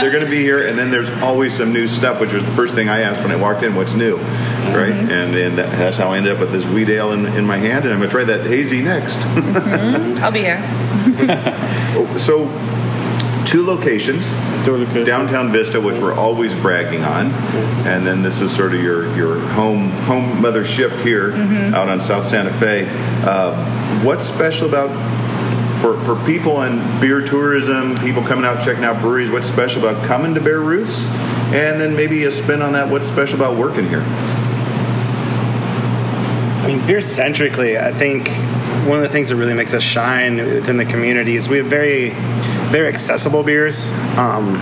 they're 0.00 0.10
going 0.10 0.24
to 0.24 0.30
be 0.30 0.42
here. 0.42 0.66
And 0.66 0.78
then 0.78 0.90
there's 0.90 1.08
always 1.22 1.52
some 1.56 1.72
new 1.72 1.88
stuff, 1.88 2.20
which 2.20 2.32
was 2.32 2.44
the 2.44 2.50
first 2.52 2.74
thing 2.74 2.88
I 2.88 3.00
asked 3.00 3.22
when 3.22 3.32
I 3.32 3.36
walked 3.36 3.62
in: 3.62 3.74
"What's 3.74 3.94
new?" 3.94 4.16
Right, 4.60 4.92
Mm-hmm. 4.92 5.10
and 5.10 5.34
and 5.36 5.58
that, 5.58 5.70
that's 5.72 5.96
how 5.96 6.12
I 6.12 6.16
ended 6.18 6.32
up 6.32 6.38
with 6.40 6.52
this 6.52 6.64
wheat 6.66 6.88
ale 6.90 7.12
in, 7.12 7.26
in 7.26 7.44
my 7.44 7.56
hand, 7.58 7.84
and 7.84 7.92
I'm 7.92 7.98
going 7.98 8.08
to 8.10 8.14
try 8.14 8.24
that 8.24 8.46
hazy 8.46 8.80
next. 8.82 9.16
I'll 10.22 10.30
be 10.30 10.40
here. 10.40 10.60
so, 12.18 12.46
two 13.46 13.64
locations. 13.66 14.30
Totally 14.64 14.86
good. 14.86 15.06
Downtown 15.06 15.50
Vista, 15.50 15.80
which 15.80 15.98
we're 15.98 16.14
always 16.14 16.54
bragging 16.54 17.02
on, 17.02 17.26
and 17.86 18.06
then 18.06 18.22
this 18.22 18.40
is 18.40 18.54
sort 18.54 18.74
of 18.74 18.80
your 18.82 19.14
your 19.16 19.40
home 19.40 19.90
home 20.06 20.40
mothership 20.42 21.02
here 21.02 21.32
out 21.74 21.88
on 21.88 22.00
South 22.00 22.28
Santa 22.28 22.52
Fe. 22.54 22.86
Uh, 23.24 23.54
what's 24.04 24.26
special 24.28 24.68
about 24.68 24.88
for, 25.80 25.96
for 26.04 26.14
people 26.26 26.60
and 26.62 27.00
beer 27.00 27.22
tourism, 27.26 27.96
people 27.96 28.22
coming 28.22 28.44
out 28.44 28.62
checking 28.64 28.84
out 28.84 29.00
breweries? 29.00 29.30
What's 29.30 29.48
special 29.48 29.84
about 29.84 30.06
coming 30.06 30.34
to 30.34 30.40
Bear 30.40 30.60
Roots? 30.60 31.06
And 31.52 31.80
then 31.80 31.96
maybe 31.96 32.24
a 32.26 32.30
spin 32.30 32.62
on 32.62 32.74
that. 32.74 32.88
What's 32.90 33.08
special 33.08 33.34
about 33.36 33.56
working 33.56 33.88
here? 33.88 34.04
Mean, 36.70 36.86
beer 36.86 37.00
centrically, 37.00 37.76
I 37.76 37.90
think 37.90 38.28
one 38.86 38.96
of 38.96 39.02
the 39.02 39.08
things 39.08 39.30
that 39.30 39.34
really 39.34 39.54
makes 39.54 39.74
us 39.74 39.82
shine 39.82 40.36
within 40.36 40.76
the 40.76 40.84
community 40.84 41.34
is 41.34 41.48
we 41.48 41.56
have 41.58 41.66
very, 41.66 42.10
very 42.70 42.86
accessible 42.86 43.42
beers. 43.42 43.90
Um, 44.16 44.52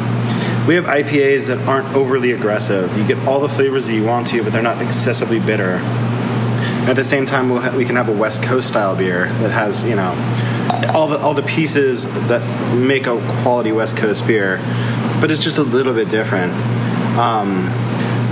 we 0.67 0.75
have 0.77 0.87
IPAs 0.87 1.49
that 1.49 1.59
aren't 1.69 1.95
overly 1.95 2.33
aggressive. 2.33 2.97
You 2.97 3.07
get 3.07 3.19
all 3.29 3.41
the 3.41 3.49
flavors 3.51 3.89
that 3.89 3.95
you 3.95 4.05
want 4.05 4.27
to, 4.29 4.43
but 4.43 4.55
they're 4.55 4.63
not 4.63 4.81
excessively 4.81 5.39
bitter. 5.39 5.81
At 6.89 6.95
the 6.97 7.05
same 7.05 7.27
time, 7.27 7.51
we'll 7.51 7.61
ha- 7.61 7.77
we 7.77 7.85
can 7.85 7.97
have 7.97 8.09
a 8.09 8.17
West 8.17 8.43
Coast 8.43 8.69
style 8.69 8.97
beer 8.97 9.27
that 9.27 9.51
has, 9.51 9.85
you 9.85 9.95
know, 9.95 10.15
all 10.95 11.09
the 11.09 11.19
all 11.19 11.35
the 11.35 11.43
pieces 11.43 12.07
that 12.29 12.41
make 12.75 13.07
a 13.07 13.21
quality 13.43 13.71
West 13.71 13.99
Coast 13.99 14.27
beer, 14.27 14.57
but 15.21 15.31
it's 15.31 15.45
just 15.45 15.59
a 15.59 15.63
little 15.63 15.93
bit 15.93 16.09
different. 16.09 16.55
Um, 17.19 17.67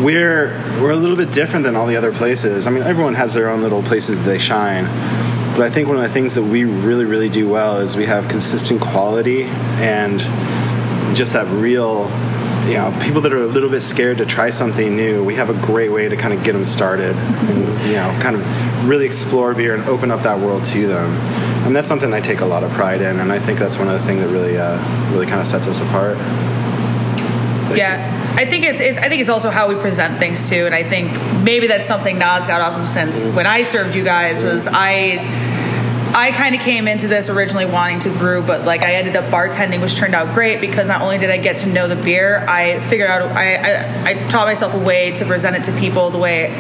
we're 0.01 0.49
we're 0.81 0.91
a 0.91 0.97
little 0.97 1.17
bit 1.17 1.33
different 1.33 1.65
than 1.65 1.75
all 1.77 1.87
the 1.87 1.97
other 1.97 2.13
places. 2.13 2.67
I 2.67 2.71
mean, 2.71 2.83
everyone 2.83 3.15
has 3.15 3.35
their 3.35 3.49
own 3.49 3.63
little 3.63 3.83
places 3.83 4.23
they 4.25 4.39
shine, 4.39 4.85
but 5.57 5.63
I 5.63 5.71
think 5.71 5.89
one 5.89 5.97
of 5.97 6.03
the 6.03 6.09
things 6.11 6.35
that 6.35 6.43
we 6.43 6.65
really 6.65 7.05
really 7.05 7.29
do 7.29 7.49
well 7.49 7.79
is 7.79 7.97
we 7.97 8.07
have 8.07 8.29
consistent 8.29 8.81
quality 8.81 9.45
and 9.45 10.21
just 11.17 11.33
that 11.33 11.47
real 11.49 12.11
you 12.67 12.75
know 12.75 12.97
people 13.03 13.21
that 13.23 13.33
are 13.33 13.43
a 13.43 13.47
little 13.47 13.71
bit 13.71 13.81
scared 13.81 14.19
to 14.19 14.27
try 14.27 14.51
something 14.51 14.97
new 14.97 15.25
we 15.25 15.37
have 15.37 15.49
a 15.51 15.67
great 15.67 15.91
way 15.91 16.09
to 16.09 16.17
kind 16.17 16.35
of 16.35 16.43
get 16.43 16.53
them 16.53 16.65
started 16.65 17.15
and 17.15 17.59
you 17.87 17.93
know 17.95 18.19
kind 18.21 18.35
of 18.35 18.89
really 18.89 19.07
explore 19.07 19.55
beer 19.55 19.73
and 19.73 19.85
open 19.85 20.11
up 20.11 20.23
that 20.25 20.39
world 20.41 20.65
to 20.65 20.89
them 20.89 21.13
and 21.65 21.77
that's 21.77 21.87
something 21.87 22.13
i 22.13 22.21
take 22.21 22.41
a 22.41 22.45
lot 22.45 22.65
of 22.65 22.71
pride 22.73 23.01
in 23.01 23.21
and 23.21 23.31
i 23.31 23.39
think 23.39 23.57
that's 23.57 23.79
one 23.79 23.87
of 23.87 23.95
the 23.99 24.05
things 24.05 24.21
that 24.21 24.29
really 24.31 24.59
uh, 24.59 24.77
really 25.13 25.27
kind 25.27 25.41
of 25.41 25.47
sets 25.47 25.69
us 25.69 25.81
apart 25.81 26.17
Yeah. 27.79 28.16
I 28.37 28.45
think 28.45 28.65
it's 28.65 28.81
it, 28.81 28.99
I 28.99 29.09
think 29.09 29.21
it's 29.21 29.31
also 29.31 29.49
how 29.49 29.69
we 29.69 29.77
present 29.77 30.19
things 30.19 30.51
too, 30.51 30.67
and 30.67 30.75
I 30.75 30.83
think 30.83 31.11
maybe 31.43 31.69
that's 31.69 31.87
something 31.87 32.19
Nas 32.19 32.47
got 32.47 32.61
off 32.61 32.79
of 32.79 32.87
since 32.87 33.25
when 33.27 33.47
I 33.47 33.63
served 33.63 33.95
you 33.95 34.05
guys 34.05 34.43
was 34.43 34.69
I 34.71 35.19
I 36.15 36.33
kind 36.33 36.55
of 36.55 36.61
came 36.61 36.87
into 36.87 37.09
this 37.09 37.31
originally 37.31 37.65
wanting 37.65 38.01
to 38.01 38.11
brew, 38.11 38.43
but 38.43 38.67
like 38.67 38.83
I 38.83 38.97
ended 38.97 39.17
up 39.17 39.25
bartending, 39.25 39.81
which 39.81 39.97
turned 39.97 40.15
out 40.15 40.35
great 40.35 40.61
because 40.61 40.89
not 40.89 41.01
only 41.01 41.17
did 41.17 41.31
I 41.31 41.39
get 41.39 41.59
to 41.59 41.69
know 41.69 41.89
the 41.89 41.97
beer, 41.97 42.45
I 42.47 42.79
figured 42.81 43.09
out 43.09 43.23
I 43.23 43.55
I, 43.55 44.11
I 44.11 44.29
taught 44.29 44.47
myself 44.47 44.75
a 44.75 44.79
way 44.79 45.13
to 45.13 45.25
present 45.25 45.57
it 45.57 45.65
to 45.65 45.79
people 45.79 46.11
the 46.11 46.19
way 46.19 46.53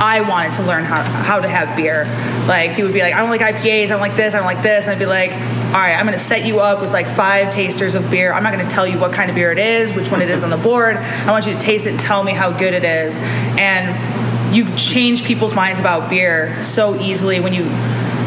I 0.00 0.20
wanted 0.20 0.54
to 0.54 0.62
learn 0.64 0.84
how, 0.84 1.02
how 1.02 1.40
to 1.40 1.48
have 1.48 1.76
beer. 1.76 2.04
Like 2.48 2.70
people 2.70 2.86
would 2.86 2.94
be 2.94 3.00
like, 3.00 3.14
I 3.14 3.20
don't 3.20 3.30
like 3.30 3.40
IPAs, 3.40 3.84
I 3.84 3.86
don't 3.86 4.00
like 4.00 4.16
this, 4.16 4.34
I 4.34 4.38
don't 4.38 4.46
like 4.46 4.62
this, 4.62 4.86
and 4.86 4.94
I'd 4.94 4.98
be 4.98 5.06
like, 5.06 5.30
all 5.74 5.80
right, 5.80 5.96
I'm 5.96 6.04
gonna 6.04 6.20
set 6.20 6.46
you 6.46 6.60
up 6.60 6.80
with 6.80 6.92
like 6.92 7.08
five 7.08 7.52
tasters 7.52 7.96
of 7.96 8.08
beer. 8.08 8.32
I'm 8.32 8.44
not 8.44 8.52
gonna 8.52 8.70
tell 8.70 8.86
you 8.86 8.96
what 8.96 9.12
kind 9.12 9.28
of 9.28 9.34
beer 9.34 9.50
it 9.50 9.58
is, 9.58 9.92
which 9.92 10.08
one 10.08 10.22
it 10.22 10.30
is 10.30 10.44
on 10.44 10.50
the 10.50 10.56
board. 10.56 10.94
I 10.94 11.32
want 11.32 11.48
you 11.48 11.52
to 11.52 11.58
taste 11.58 11.88
it 11.88 11.90
and 11.90 11.98
tell 11.98 12.22
me 12.22 12.30
how 12.30 12.56
good 12.56 12.74
it 12.74 12.84
is. 12.84 13.18
And 13.58 14.54
you 14.54 14.72
change 14.76 15.24
people's 15.24 15.52
minds 15.52 15.80
about 15.80 16.08
beer 16.08 16.62
so 16.62 16.94
easily 17.00 17.40
when 17.40 17.52
you 17.52 17.64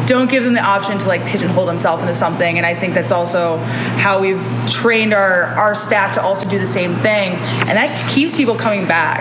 don't 0.06 0.30
give 0.30 0.44
them 0.44 0.52
the 0.52 0.62
option 0.62 0.98
to 0.98 1.08
like 1.08 1.24
pigeonhole 1.24 1.64
themselves 1.64 2.02
into 2.02 2.14
something 2.14 2.56
and 2.56 2.66
i 2.66 2.74
think 2.74 2.94
that's 2.94 3.12
also 3.12 3.58
how 3.96 4.20
we've 4.20 4.42
trained 4.66 5.12
our 5.12 5.44
our 5.58 5.74
staff 5.74 6.14
to 6.14 6.22
also 6.22 6.48
do 6.48 6.58
the 6.58 6.66
same 6.66 6.94
thing 6.96 7.32
and 7.32 7.76
that 7.76 8.10
keeps 8.10 8.34
people 8.34 8.54
coming 8.54 8.86
back 8.86 9.20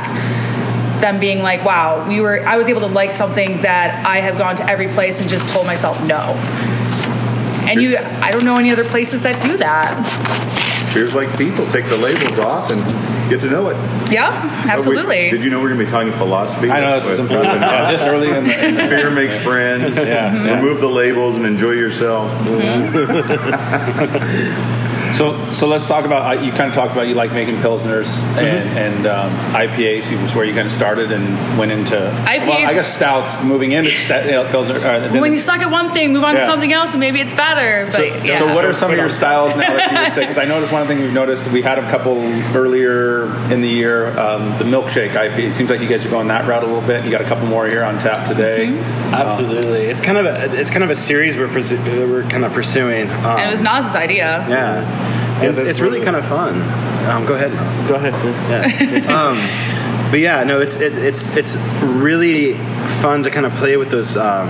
them 1.01 1.19
being 1.19 1.41
like 1.41 1.63
wow 1.65 2.07
we 2.07 2.21
were 2.21 2.41
i 2.45 2.57
was 2.57 2.69
able 2.69 2.79
to 2.79 2.87
like 2.87 3.11
something 3.11 3.61
that 3.61 4.05
i 4.07 4.17
have 4.17 4.37
gone 4.37 4.55
to 4.55 4.65
every 4.69 4.87
place 4.87 5.19
and 5.19 5.29
just 5.29 5.53
told 5.53 5.65
myself 5.65 6.05
no 6.07 6.33
and 7.69 7.81
you 7.81 7.97
i 7.97 8.31
don't 8.31 8.45
know 8.45 8.57
any 8.57 8.71
other 8.71 8.85
places 8.85 9.23
that 9.23 9.41
do 9.41 9.57
that 9.57 9.95
Beers 10.93 11.13
like 11.13 11.27
people. 11.37 11.65
Take 11.67 11.85
the 11.85 11.97
labels 11.97 12.39
off 12.39 12.71
and 12.71 12.79
get 13.29 13.41
to 13.41 13.49
know 13.51 13.69
it. 13.69 13.75
yeah 14.11 14.29
Oh, 14.31 14.65
wait, 14.65 14.73
absolutely 14.73 15.29
did 15.29 15.43
you 15.43 15.49
know 15.51 15.59
we're 15.61 15.67
going 15.67 15.79
to 15.79 15.85
be 15.85 15.91
talking 15.91 16.13
philosophy? 16.13 16.71
I 16.71 16.79
know 16.79 16.95
this 16.95 17.05
was 17.05 17.19
With- 17.19 17.29
important. 17.31 17.61
Yeah, 17.61 17.91
this 17.91 18.03
early 18.03 18.29
in 18.29 18.43
the, 18.45 18.57
in 18.67 18.75
the 18.75 18.87
Beer 18.87 19.11
makes 19.11 19.35
friends. 19.37 19.95
Yeah, 19.95 20.33
yeah. 20.33 20.55
Remove 20.55 20.79
the 20.81 20.87
labels 20.89 21.35
and 21.37 21.45
enjoy 21.45 21.73
yourself. 21.73 22.31
So, 25.17 25.51
so 25.51 25.67
let's 25.67 25.87
talk 25.87 26.05
about. 26.05 26.43
You 26.43 26.51
kind 26.51 26.69
of 26.69 26.75
talked 26.75 26.91
about 26.93 27.07
you 27.07 27.15
like 27.15 27.31
making 27.33 27.55
pilsners 27.57 28.05
Mm-hmm. 28.07 28.39
and, 28.39 28.77
and 28.77 29.07
um, 29.07 29.31
IPAs. 29.53 30.11
It 30.11 30.21
was 30.21 30.35
where 30.35 30.45
you 30.45 30.53
kind 30.53 30.67
of 30.67 30.71
started 30.71 31.11
and 31.11 31.25
went 31.57 31.71
into. 31.71 31.95
IPAs 31.95 32.47
Well, 32.47 32.67
I 32.67 32.73
guess 32.73 32.93
stouts. 32.93 33.43
Moving 33.43 33.71
into 33.71 33.91
sta- 33.99 34.25
you 34.25 34.31
know, 34.31 34.47
pilsner. 34.49 34.75
Uh, 34.77 35.19
when 35.19 35.33
you 35.33 35.39
suck 35.39 35.59
at 35.61 35.71
one 35.71 35.91
thing 35.91 36.13
move 36.13 36.23
on 36.23 36.35
Yeah. 36.35 36.41
to 36.41 36.45
something 36.45 36.71
else 36.71 36.91
and 36.93 36.99
maybe 36.99 37.19
it's 37.19 37.33
better 37.33 37.85
but 37.85 37.93
so, 37.93 38.03
yeah 38.03 38.37
so 38.39 38.53
what 38.53 38.63
are 38.65 38.73
some 38.73 38.91
of 38.91 38.97
your 38.97 39.09
styles 39.09 39.51
now 39.55 39.75
that 39.75 39.91
you 39.91 39.97
would 39.99 40.11
say? 40.13 40.21
Because 40.27 40.37
I 40.37 40.45
noticed 40.45 40.71
one 40.71 40.85
thing 40.87 40.99
we've 40.99 41.13
noticed. 41.13 41.51
We 41.51 41.61
had 41.61 41.79
a 41.79 41.89
couple 41.89 42.17
earlier 42.55 43.25
in 43.51 43.61
the 43.61 43.69
year. 43.69 44.07
Um, 44.19 44.49
the 44.59 44.65
milkshake 44.65 45.11
IPA. 45.11 45.39
It 45.39 45.53
seems 45.53 45.69
like 45.69 45.79
you 45.81 45.87
guys 45.87 46.05
are 46.05 46.09
going 46.09 46.27
that 46.27 46.47
route 46.47 46.63
a 46.63 46.67
little 46.67 46.81
bit. 46.85 47.05
You 47.05 47.11
got 47.11 47.21
a 47.21 47.25
couple 47.25 47.47
more 47.47 47.65
here 47.67 47.83
on 47.83 47.97
tap 47.99 48.27
today. 48.27 48.67
Mm-hmm. 48.67 49.13
absolutely 49.13 49.83
it's 49.85 50.01
kind 50.01 50.17
of 50.17 50.25
a 50.25 50.59
it's 50.59 50.69
kind 50.69 50.83
of 50.83 50.89
a 50.89 50.95
series 50.95 51.37
we're 51.37 51.47
pursu- 51.47 51.79
uh, 51.79 52.07
we're 52.11 52.23
kind 52.29 52.43
of 52.43 52.51
pursuing 52.51 53.07
um, 53.09 53.37
and 53.39 53.49
it 53.49 53.51
was 53.53 53.61
Nas's 53.61 53.95
idea 53.95 54.45
yeah 54.49 55.06
it's, 55.43 55.59
it's 55.59 55.79
really 55.79 55.99
really- 55.99 56.05
kind 56.05 56.15
of 56.17 56.25
fun 56.25 56.61
um, 57.09 57.25
go 57.25 57.35
ahead 57.35 57.51
Go 57.87 57.95
ahead. 57.95 59.05
um, 59.09 59.37
but 60.11 60.19
yeah, 60.19 60.43
no, 60.43 60.61
it's 60.61 60.79
it, 60.79 60.93
it's 60.93 61.35
it's 61.35 61.57
really 61.81 62.53
fun 63.01 63.23
to 63.23 63.29
kind 63.29 63.45
of 63.45 63.51
play 63.53 63.75
with 63.77 63.91
those. 63.91 64.15
Um, 64.15 64.47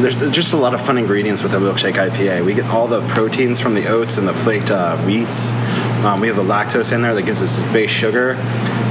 there's 0.00 0.20
just 0.30 0.52
a 0.52 0.56
lot 0.56 0.74
of 0.74 0.80
fun 0.80 0.96
ingredients 0.96 1.42
with 1.42 1.52
the 1.52 1.58
milkshake 1.58 1.94
IPA. 1.94 2.44
We 2.44 2.54
get 2.54 2.66
all 2.66 2.86
the 2.86 3.00
proteins 3.08 3.58
from 3.60 3.74
the 3.74 3.88
oats 3.88 4.16
and 4.16 4.28
the 4.28 4.32
flaked 4.32 4.70
uh, 4.70 4.96
wheats. 4.98 5.50
Um, 6.04 6.20
we 6.20 6.28
have 6.28 6.36
the 6.36 6.44
lactose 6.44 6.92
in 6.92 7.02
there 7.02 7.14
that 7.14 7.22
gives 7.22 7.42
us 7.42 7.56
this 7.56 7.72
base 7.72 7.90
sugar, 7.90 8.34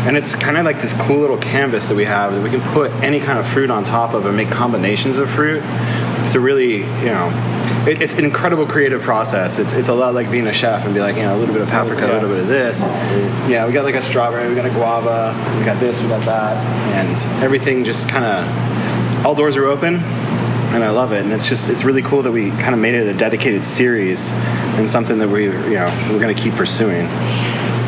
and 0.05 0.17
it's 0.17 0.35
kind 0.35 0.57
of 0.57 0.65
like 0.65 0.81
this 0.81 0.93
cool 1.01 1.19
little 1.19 1.37
canvas 1.37 1.87
that 1.87 1.95
we 1.95 2.05
have 2.05 2.33
that 2.33 2.41
we 2.43 2.49
can 2.49 2.61
put 2.73 2.91
any 3.01 3.19
kind 3.21 3.39
of 3.39 3.47
fruit 3.47 3.71
on 3.71 3.83
top 3.85 4.13
of 4.13 4.25
and 4.25 4.35
make 4.35 4.49
combinations 4.49 5.17
of 5.17 5.29
fruit. 5.29 5.61
It's 6.25 6.35
a 6.35 6.39
really, 6.41 6.79
you 6.79 7.05
know, 7.05 7.29
it, 7.88 8.01
it's 8.01 8.13
an 8.13 8.25
incredible 8.25 8.65
creative 8.65 9.01
process. 9.01 9.59
It's, 9.59 9.74
it's 9.74 9.88
a 9.88 9.93
lot 9.93 10.13
like 10.13 10.29
being 10.31 10.48
a 10.48 10.53
chef 10.53 10.86
and 10.86 10.93
be 10.93 11.00
like, 11.00 11.15
you 11.15 11.24
know, 11.24 11.36
a 11.36 11.39
little 11.39 11.53
bit 11.53 11.62
of 11.62 11.69
paprika, 11.69 12.05
a 12.05 12.13
little 12.13 12.29
bit 12.29 12.39
of 12.39 12.48
this. 12.48 12.81
Yeah, 13.50 13.65
we 13.65 13.74
got 13.74 13.83
like 13.86 13.95
a 13.95 14.01
strawberry, 14.01 14.50
we 14.50 14.55
got 14.55 14.65
a 14.65 14.69
guava, 14.69 15.33
we 15.57 15.65
got 15.65 15.79
this, 15.79 16.01
we 16.01 16.07
got 16.07 16.25
that, 16.25 16.57
and 16.95 17.43
everything 17.43 17.83
just 17.83 18.09
kind 18.09 18.25
of, 18.25 19.25
all 19.25 19.36
doors 19.36 19.55
are 19.55 19.65
open, 19.65 19.95
and 19.95 20.83
I 20.83 20.89
love 20.89 21.12
it. 21.13 21.21
And 21.21 21.31
it's 21.31 21.48
just, 21.48 21.69
it's 21.69 21.83
really 21.83 22.01
cool 22.01 22.21
that 22.24 22.31
we 22.31 22.51
kind 22.51 22.74
of 22.74 22.79
made 22.79 22.93
it 22.93 23.07
a 23.07 23.17
dedicated 23.17 23.65
series 23.65 24.29
and 24.31 24.88
something 24.88 25.19
that 25.19 25.29
we, 25.29 25.45
you 25.45 25.51
know, 25.51 26.09
we're 26.12 26.19
going 26.19 26.36
to 26.36 26.41
keep 26.41 26.53
pursuing. 26.53 27.07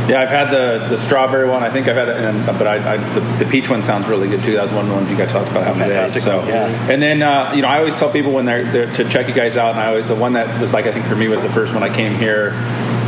Yeah, 0.08 0.22
I've 0.22 0.30
had 0.30 0.50
the, 0.50 0.88
the 0.90 0.98
strawberry 0.98 1.48
one. 1.48 1.64
I 1.64 1.70
think 1.70 1.88
I've 1.88 1.96
had 1.96 2.10
it, 2.10 2.18
and, 2.18 2.46
but 2.58 2.68
I, 2.68 2.94
I, 2.94 2.98
the, 2.98 3.46
the 3.46 3.50
peach 3.50 3.70
one 3.70 3.84
sounds 3.84 4.08
really 4.08 4.28
good 4.28 4.44
too. 4.44 4.54
That 4.54 4.64
was 4.64 4.72
one 4.72 4.86
of 4.86 4.90
the 4.90 4.96
ones 4.96 5.10
you 5.10 5.18
guys 5.18 5.32
talked 5.32 5.50
about 5.50 5.64
having 5.64 5.84
today. 5.84 5.94
Fantastic 5.94 6.24
So, 6.24 6.46
yeah. 6.48 6.92
And 6.92 7.02
then 7.02 7.22
uh, 7.22 7.54
you 7.54 7.62
know, 7.62 7.68
I 7.68 7.80
always 7.80 7.96
tell 7.96 8.12
people 8.12 8.32
when 8.32 8.46
they're, 8.46 8.66
they're 8.66 8.94
to 8.94 9.10
check 9.10 9.28
you 9.28 9.34
guys 9.34 9.58
out, 9.58 9.72
and 9.72 9.80
I 9.80 10.02
the 10.02 10.16
one 10.16 10.34
that 10.34 10.60
was 10.60 10.74
like 10.74 10.86
I 10.86 10.92
think 10.92 11.06
for 11.06 11.16
me 11.16 11.28
was 11.28 11.42
the 11.42 11.50
first 11.50 11.74
one 11.74 11.84
I 11.84 11.94
came 11.94 12.16
here 12.16 12.52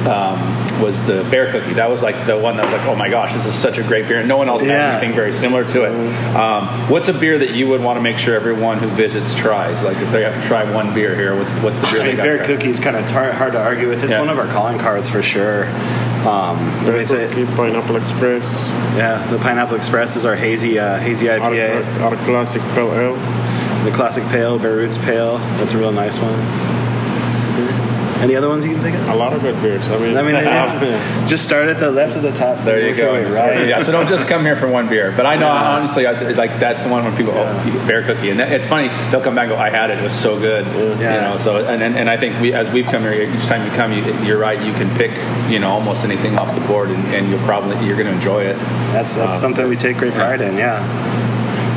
um, 0.08 0.62
was 0.84 1.04
the 1.06 1.24
bear 1.32 1.52
cookie. 1.52 1.74
That 1.74 1.90
was 1.90 2.04
like 2.04 2.28
the 2.28 2.38
one 2.38 2.58
that 2.58 2.66
was 2.66 2.74
like, 2.74 2.86
oh 2.88 2.96
my 2.96 3.10
gosh, 3.10 3.34
this 3.34 3.46
is 3.46 3.54
such 3.56 3.78
a 3.78 3.84
great 3.84 4.08
beer, 4.08 4.20
and 4.20 4.28
no 4.28 4.38
one 4.38 4.50
else 4.50 4.63
Yeah. 4.63 4.74
had 4.92 4.98
anything 4.98 5.16
very 5.16 5.32
similar 5.32 5.63
to 5.70 5.84
it. 5.86 6.36
Um, 6.36 6.68
what's 6.90 7.08
a 7.08 7.13
beer 7.13 7.40
that 7.40 7.52
you 7.52 7.68
would 7.70 7.82
want 7.82 7.98
to 7.98 8.02
make 8.02 8.18
sure 8.18 8.36
everyone 8.36 8.78
who 8.80 8.88
visits 8.90 9.34
tries? 9.34 9.82
Like 9.82 9.98
if 9.98 10.12
they 10.12 10.24
have 10.24 10.40
to 10.40 10.48
try 10.48 10.70
one 10.72 10.94
beer 10.94 11.16
here, 11.16 11.36
what's 11.36 11.54
what's 11.62 11.80
the 11.80 11.88
beer 11.88 12.02
I 12.02 12.04
they 12.04 12.08
mean, 12.10 12.18
got? 12.18 12.24
Bear 12.24 12.38
to 12.40 12.44
try? 12.46 12.56
Cookie 12.56 12.70
is 12.70 12.80
kind 12.80 12.96
of 12.98 13.08
tar- 13.08 13.32
hard 13.32 13.54
to 13.54 13.60
argue 13.62 13.88
with. 13.88 14.04
It's 14.04 14.12
Yeah. 14.13 14.20
one 14.20 14.30
of 14.30 14.38
our 14.38 14.48
calling 14.48 14.78
cards 14.78 15.10
for 15.10 15.24
sure. 15.24 15.66
Um, 15.66 16.58
I 16.60 16.84
mean, 16.86 16.96
it's 17.02 17.12
a, 17.12 17.28
Cookie, 17.28 17.46
Pineapple 17.56 17.96
Express, 17.98 18.70
yeah, 18.96 19.25
the 19.30 19.38
Pineapple 19.40 19.75
Express 19.75 20.16
is 20.16 20.25
our 20.25 20.36
hazy 20.36 20.80
uh, 20.80 20.98
hazy 21.00 21.30
our, 21.30 21.40
IPA. 21.40 22.02
our 22.02 22.16
classic 22.25 22.62
Pale 22.74 22.94
Ale. 22.94 23.16
The 23.84 23.92
classic 23.92 24.24
pale, 24.30 24.58
Bear 24.58 24.75
Roots 24.78 24.98
Pale. 24.98 25.40
That's 25.58 25.74
a 25.74 25.78
real 25.78 25.92
nice 25.92 26.18
one. 26.18 26.32
Any 28.24 28.36
other 28.36 28.48
ones 28.48 28.65
you 28.65 28.74
can 28.74 28.82
think 28.82 28.96
of? 28.96 29.10
A 29.10 29.15
lot 29.15 29.34
of 29.34 29.42
good 29.42 29.62
beers. 29.62 29.86
I 29.89 30.00
mean, 30.00 30.18
I 30.18 30.22
mean, 30.22 30.36
it's, 30.39 31.30
just 31.30 31.46
start 31.46 31.68
at 31.68 31.80
the 31.80 31.92
left 31.92 32.15
of 32.15 32.24
the 32.24 32.32
top. 32.32 32.58
so 32.60 32.65
There 32.72 32.88
you 32.88 32.96
go. 32.96 33.13
Right. 33.30 33.68
Yeah. 33.68 33.82
So 33.82 33.92
don't 33.92 34.08
just 34.08 34.27
come 34.27 34.44
here 34.44 34.56
for 34.56 34.68
one 34.68 34.88
beer. 34.88 35.12
But 35.15 35.25
I 35.25 35.36
know 35.36 35.50
honestly, 35.50 36.08
I, 36.08 36.13
like 36.32 36.58
that's 36.60 36.84
the 36.84 36.89
one 36.89 37.03
when 37.03 37.15
people 37.18 37.34
oh, 37.34 37.51
it's 37.51 37.86
bear 37.86 38.01
cookie, 38.03 38.30
and 38.30 38.39
that, 38.39 38.51
it's 38.51 38.65
funny. 38.65 38.88
They'll 39.12 39.22
come 39.22 39.36
back 39.36 39.48
and 39.50 39.53
go, 39.53 39.58
I 39.58 39.70
had 39.70 39.89
it. 39.92 40.00
It 40.00 40.03
was 40.03 40.13
so 40.13 40.39
good. 40.39 40.65
Yeah. 41.00 41.15
You 41.15 41.22
know. 41.22 41.38
So 41.38 41.65
and, 41.65 41.84
and 41.84 41.96
and 41.96 42.10
I 42.10 42.15
think 42.18 42.39
we 42.39 42.53
as 42.53 42.72
we've 42.72 42.86
come 42.86 43.03
here, 43.03 43.13
each 43.13 43.46
time 43.48 43.65
you 43.70 43.72
come, 43.75 43.92
you, 43.92 44.03
you're 44.25 44.39
right. 44.39 44.62
You 44.62 44.74
can 44.74 44.89
pick 44.98 45.12
you 45.51 45.60
know 45.60 45.70
almost 45.70 46.06
anything 46.06 46.38
off 46.38 46.53
the 46.58 46.65
board, 46.65 46.89
and, 46.89 47.06
and 47.13 47.30
you'll 47.30 47.46
probably 47.46 47.86
you're 47.86 47.98
going 47.98 48.08
to 48.08 48.13
enjoy 48.13 48.44
it. 48.44 48.56
That's 48.94 49.15
that's 49.15 49.36
Um, 49.36 49.39
something 49.39 49.68
we 49.68 49.75
take 49.75 49.98
great 49.98 50.13
pride 50.13 50.39
in. 50.42 50.58
Yeah. 50.58 50.80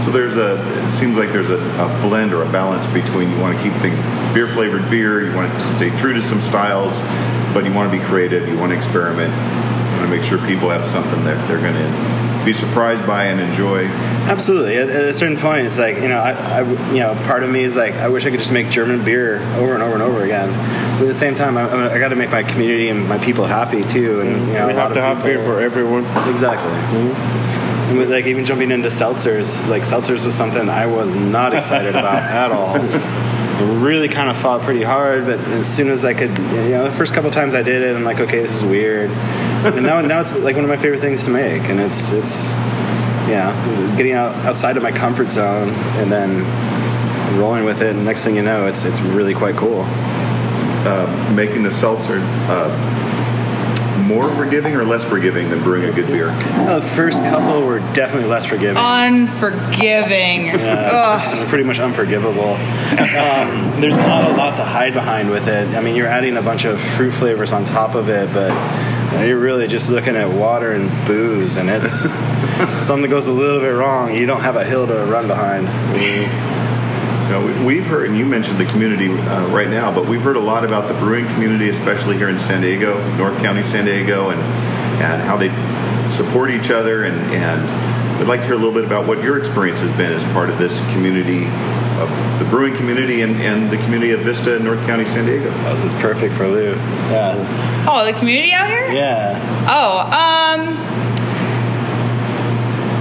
So 0.06 0.12
there's 0.12 0.36
a. 0.36 0.54
It 0.86 0.90
seems 0.92 1.16
like 1.16 1.32
there's 1.32 1.50
a, 1.50 1.58
a 1.58 1.88
blend 2.00 2.32
or 2.32 2.44
a 2.44 2.52
balance 2.52 2.86
between 2.92 3.28
you 3.28 3.40
want 3.40 3.56
to 3.56 3.62
keep 3.62 3.72
things 3.82 3.98
beer 4.32 4.46
flavored 4.46 4.88
beer, 4.88 5.28
you 5.28 5.34
want 5.34 5.52
to 5.52 5.60
stay 5.74 5.90
true 5.98 6.12
to 6.12 6.22
some 6.22 6.40
styles, 6.42 6.94
but 7.52 7.64
you 7.64 7.74
want 7.74 7.90
to 7.90 7.98
be 7.98 8.04
creative, 8.04 8.46
you 8.46 8.56
want 8.56 8.70
to 8.70 8.76
experiment, 8.76 9.34
you 9.34 9.98
want 9.98 10.08
to 10.08 10.16
make 10.16 10.22
sure 10.22 10.38
people 10.46 10.70
have 10.70 10.86
something 10.86 11.24
that 11.24 11.36
they're 11.48 11.60
going 11.60 11.74
to 11.74 12.44
be 12.44 12.52
surprised 12.52 13.04
by 13.04 13.24
and 13.24 13.40
enjoy. 13.40 13.86
Absolutely. 14.30 14.76
At, 14.76 14.88
at 14.88 15.04
a 15.06 15.12
certain 15.12 15.36
point, 15.38 15.66
it's 15.66 15.78
like 15.78 15.96
you 15.96 16.08
know, 16.08 16.18
I, 16.18 16.60
I, 16.60 16.92
you 16.92 17.00
know, 17.00 17.14
part 17.26 17.42
of 17.42 17.50
me 17.50 17.64
is 17.64 17.74
like, 17.74 17.94
I 17.94 18.08
wish 18.08 18.26
I 18.26 18.30
could 18.30 18.38
just 18.38 18.52
make 18.52 18.70
German 18.70 19.04
beer 19.04 19.38
over 19.56 19.74
and 19.74 19.82
over 19.82 19.94
and 19.94 20.02
over 20.04 20.22
again. 20.22 20.50
But 20.98 21.02
at 21.02 21.08
the 21.08 21.14
same 21.14 21.34
time, 21.34 21.58
I, 21.58 21.92
I 21.92 21.98
got 21.98 22.10
to 22.10 22.16
make 22.16 22.30
my 22.30 22.44
community 22.44 22.90
and 22.90 23.08
my 23.08 23.18
people 23.18 23.44
happy 23.44 23.82
too. 23.82 24.20
And 24.20 24.46
you 24.46 24.52
know, 24.54 24.68
we 24.68 24.74
have 24.74 24.94
to 24.94 25.00
have 25.00 25.24
beer 25.24 25.42
for 25.42 25.60
everyone. 25.60 26.04
Exactly. 26.30 26.70
And 26.70 27.08
with, 27.08 27.45
like 27.94 28.26
even 28.26 28.44
jumping 28.44 28.70
into 28.70 28.88
seltzers, 28.88 29.68
like 29.68 29.82
seltzers 29.82 30.24
was 30.24 30.34
something 30.34 30.68
I 30.68 30.86
was 30.86 31.14
not 31.14 31.54
excited 31.54 31.94
about 31.94 32.22
at 32.22 32.50
all. 32.50 32.78
Really 33.80 34.08
kind 34.08 34.28
of 34.28 34.36
fought 34.36 34.62
pretty 34.62 34.82
hard, 34.82 35.24
but 35.24 35.40
as 35.40 35.66
soon 35.66 35.88
as 35.88 36.04
I 36.04 36.12
could, 36.12 36.36
you 36.38 36.70
know, 36.70 36.84
the 36.84 36.92
first 36.92 37.14
couple 37.14 37.30
times 37.30 37.54
I 37.54 37.62
did 37.62 37.82
it, 37.82 37.96
I'm 37.96 38.04
like, 38.04 38.20
okay, 38.20 38.40
this 38.40 38.52
is 38.52 38.64
weird. 38.64 39.10
and 39.10 39.82
now 39.82 40.00
now 40.02 40.20
it's 40.20 40.34
like 40.34 40.56
one 40.56 40.64
of 40.64 40.70
my 40.70 40.76
favorite 40.76 41.00
things 41.00 41.24
to 41.24 41.30
make, 41.30 41.62
and 41.62 41.80
it's 41.80 42.12
it's 42.12 42.52
yeah, 43.28 43.96
getting 43.96 44.12
out 44.12 44.34
outside 44.44 44.76
of 44.76 44.82
my 44.82 44.92
comfort 44.92 45.30
zone 45.32 45.68
and 45.98 46.12
then 46.12 46.44
rolling 47.38 47.64
with 47.64 47.82
it. 47.82 47.96
And 47.96 48.04
next 48.04 48.24
thing 48.24 48.36
you 48.36 48.42
know, 48.42 48.66
it's 48.66 48.84
it's 48.84 49.00
really 49.00 49.34
quite 49.34 49.56
cool. 49.56 49.84
Uh, 50.86 51.32
making 51.34 51.62
the 51.62 51.72
seltzer 51.72 52.20
uh, 52.48 53.25
more 53.98 54.34
forgiving 54.34 54.74
or 54.74 54.84
less 54.84 55.04
forgiving 55.04 55.50
than 55.50 55.62
brewing 55.62 55.84
a 55.88 55.92
good 55.92 56.06
beer? 56.06 56.30
Uh, 56.30 56.80
the 56.80 56.86
first 56.86 57.18
couple 57.22 57.66
were 57.66 57.78
definitely 57.94 58.28
less 58.28 58.44
forgiving. 58.46 58.76
Unforgiving. 58.76 60.50
Ugh. 60.50 61.36
They're 61.38 61.48
pretty 61.48 61.64
much 61.64 61.78
unforgivable. 61.78 62.54
Um, 62.54 63.80
there's 63.80 63.96
not 63.96 64.30
a 64.30 64.34
lot 64.36 64.56
to 64.56 64.64
hide 64.64 64.92
behind 64.94 65.30
with 65.30 65.48
it. 65.48 65.68
I 65.74 65.80
mean, 65.80 65.96
you're 65.96 66.06
adding 66.08 66.36
a 66.36 66.42
bunch 66.42 66.64
of 66.64 66.80
fruit 66.80 67.12
flavors 67.12 67.52
on 67.52 67.64
top 67.64 67.94
of 67.94 68.08
it, 68.08 68.32
but 68.32 68.50
you 69.12 69.18
know, 69.18 69.24
you're 69.24 69.38
really 69.38 69.66
just 69.68 69.90
looking 69.90 70.16
at 70.16 70.28
water 70.30 70.72
and 70.72 70.90
booze, 71.06 71.56
and 71.56 71.68
it's 71.70 71.92
something 72.80 73.02
that 73.02 73.08
goes 73.08 73.26
a 73.26 73.32
little 73.32 73.60
bit 73.60 73.74
wrong. 73.74 74.14
You 74.14 74.26
don't 74.26 74.40
have 74.40 74.56
a 74.56 74.64
hill 74.64 74.86
to 74.86 75.04
run 75.04 75.26
behind. 75.28 75.68
I 75.68 75.92
mean, 75.96 76.22
You 76.22 76.28
know, 77.40 77.46
we- 77.46 77.64
we've 77.76 77.86
heard, 77.86 78.08
and 78.08 78.16
you 78.18 78.24
mentioned 78.26 78.58
the 78.58 78.64
community 78.66 79.08
uh, 79.10 79.46
right 79.48 79.68
now, 79.68 79.92
but 79.92 80.06
we've 80.06 80.22
heard 80.22 80.36
a 80.36 80.40
lot 80.40 80.64
about 80.64 80.88
the 80.88 80.94
brewing 80.94 81.26
community, 81.34 81.68
especially 81.68 82.16
here 82.16 82.28
in 82.28 82.38
San 82.38 82.60
Diego, 82.62 82.98
North 83.16 83.38
County, 83.42 83.62
San 83.62 83.84
Diego, 83.84 84.30
and 84.30 84.40
and 85.02 85.20
how 85.22 85.36
they 85.36 85.50
support 86.10 86.50
each 86.50 86.70
other. 86.70 87.04
And, 87.04 87.14
and 87.34 88.18
we'd 88.18 88.26
like 88.28 88.40
to 88.40 88.46
hear 88.46 88.54
a 88.54 88.58
little 88.58 88.72
bit 88.72 88.84
about 88.84 89.06
what 89.06 89.22
your 89.22 89.38
experience 89.38 89.80
has 89.80 89.94
been 89.98 90.10
as 90.12 90.24
part 90.32 90.48
of 90.48 90.56
this 90.58 90.80
community, 90.92 91.44
of 92.00 92.08
the 92.38 92.46
brewing 92.48 92.74
community, 92.76 93.20
and, 93.20 93.36
and 93.42 93.70
the 93.70 93.76
community 93.76 94.12
of 94.12 94.20
Vista, 94.20 94.58
North 94.58 94.80
County, 94.86 95.04
San 95.04 95.26
Diego. 95.26 95.50
this 95.74 95.84
is 95.84 95.92
perfect 96.00 96.32
for 96.34 96.48
Lou. 96.48 96.72
Yeah. 97.10 97.84
Oh, 97.86 98.06
the 98.06 98.14
community 98.18 98.52
out 98.54 98.68
here? 98.68 98.90
Yeah. 98.90 99.38
Oh, 99.68 99.98
um, 100.00 100.76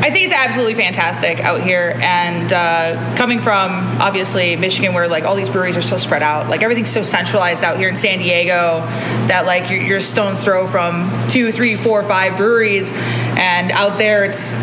I 0.05 0.11
think 0.11 0.25
it's 0.25 0.35
absolutely 0.35 0.75
fantastic 0.75 1.39
out 1.39 1.61
here. 1.61 1.97
And 1.99 2.53
uh, 2.53 3.15
coming 3.15 3.39
from 3.39 3.71
obviously 3.99 4.55
Michigan, 4.55 4.93
where 4.93 5.07
like 5.07 5.23
all 5.23 5.35
these 5.35 5.49
breweries 5.49 5.77
are 5.77 5.81
so 5.81 5.97
spread 5.97 6.21
out, 6.21 6.47
like 6.47 6.61
everything's 6.61 6.91
so 6.91 7.01
centralized 7.01 7.63
out 7.63 7.77
here 7.77 7.89
in 7.89 7.95
San 7.95 8.19
Diego 8.19 8.81
that 9.29 9.47
like 9.47 9.71
you're, 9.71 9.81
you're 9.81 9.97
a 9.97 10.01
stone's 10.01 10.43
throw 10.43 10.67
from 10.67 11.27
two, 11.29 11.51
three, 11.51 11.75
four, 11.75 12.03
five 12.03 12.37
breweries, 12.37 12.91
and 12.93 13.71
out 13.71 13.97
there 13.97 14.25
it's 14.25 14.53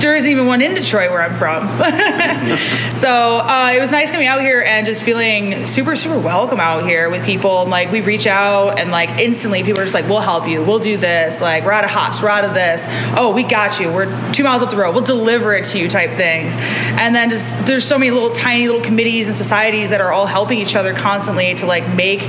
there 0.00 0.16
isn't 0.16 0.30
even 0.30 0.46
one 0.46 0.62
in 0.62 0.74
Detroit 0.74 1.10
where 1.10 1.22
I'm 1.22 1.34
from. 1.36 1.66
so 2.96 3.38
uh, 3.38 3.72
it 3.74 3.80
was 3.80 3.90
nice 3.90 4.10
coming 4.10 4.26
out 4.26 4.40
here 4.40 4.62
and 4.62 4.86
just 4.86 5.02
feeling 5.02 5.66
super, 5.66 5.96
super 5.96 6.18
welcome 6.18 6.60
out 6.60 6.84
here 6.84 7.10
with 7.10 7.24
people. 7.24 7.62
And 7.62 7.70
like 7.70 7.90
we 7.90 8.00
reach 8.00 8.26
out 8.26 8.78
and 8.78 8.90
like 8.90 9.10
instantly 9.20 9.62
people 9.62 9.80
are 9.80 9.84
just 9.84 9.94
like, 9.94 10.08
we'll 10.08 10.20
help 10.20 10.48
you. 10.48 10.62
We'll 10.62 10.78
do 10.78 10.96
this. 10.96 11.40
Like 11.40 11.64
we're 11.64 11.72
out 11.72 11.84
of 11.84 11.90
hops. 11.90 12.22
We're 12.22 12.28
out 12.28 12.44
of 12.44 12.54
this. 12.54 12.84
Oh, 13.16 13.32
we 13.34 13.42
got 13.42 13.80
you. 13.80 13.92
We're 13.92 14.32
two 14.32 14.44
miles 14.44 14.62
up 14.62 14.70
the 14.70 14.76
road. 14.76 14.94
We'll 14.94 15.04
deliver 15.04 15.54
it 15.54 15.64
to 15.66 15.78
you 15.78 15.88
type 15.88 16.10
things. 16.10 16.54
And 16.56 17.14
then 17.14 17.30
just 17.30 17.66
there's 17.66 17.86
so 17.86 17.98
many 17.98 18.10
little 18.10 18.30
tiny 18.30 18.66
little 18.66 18.82
committees 18.82 19.28
and 19.28 19.36
societies 19.36 19.90
that 19.90 20.00
are 20.00 20.12
all 20.12 20.26
helping 20.26 20.58
each 20.58 20.76
other 20.76 20.94
constantly 20.94 21.54
to 21.56 21.66
like 21.66 21.86
make 21.94 22.20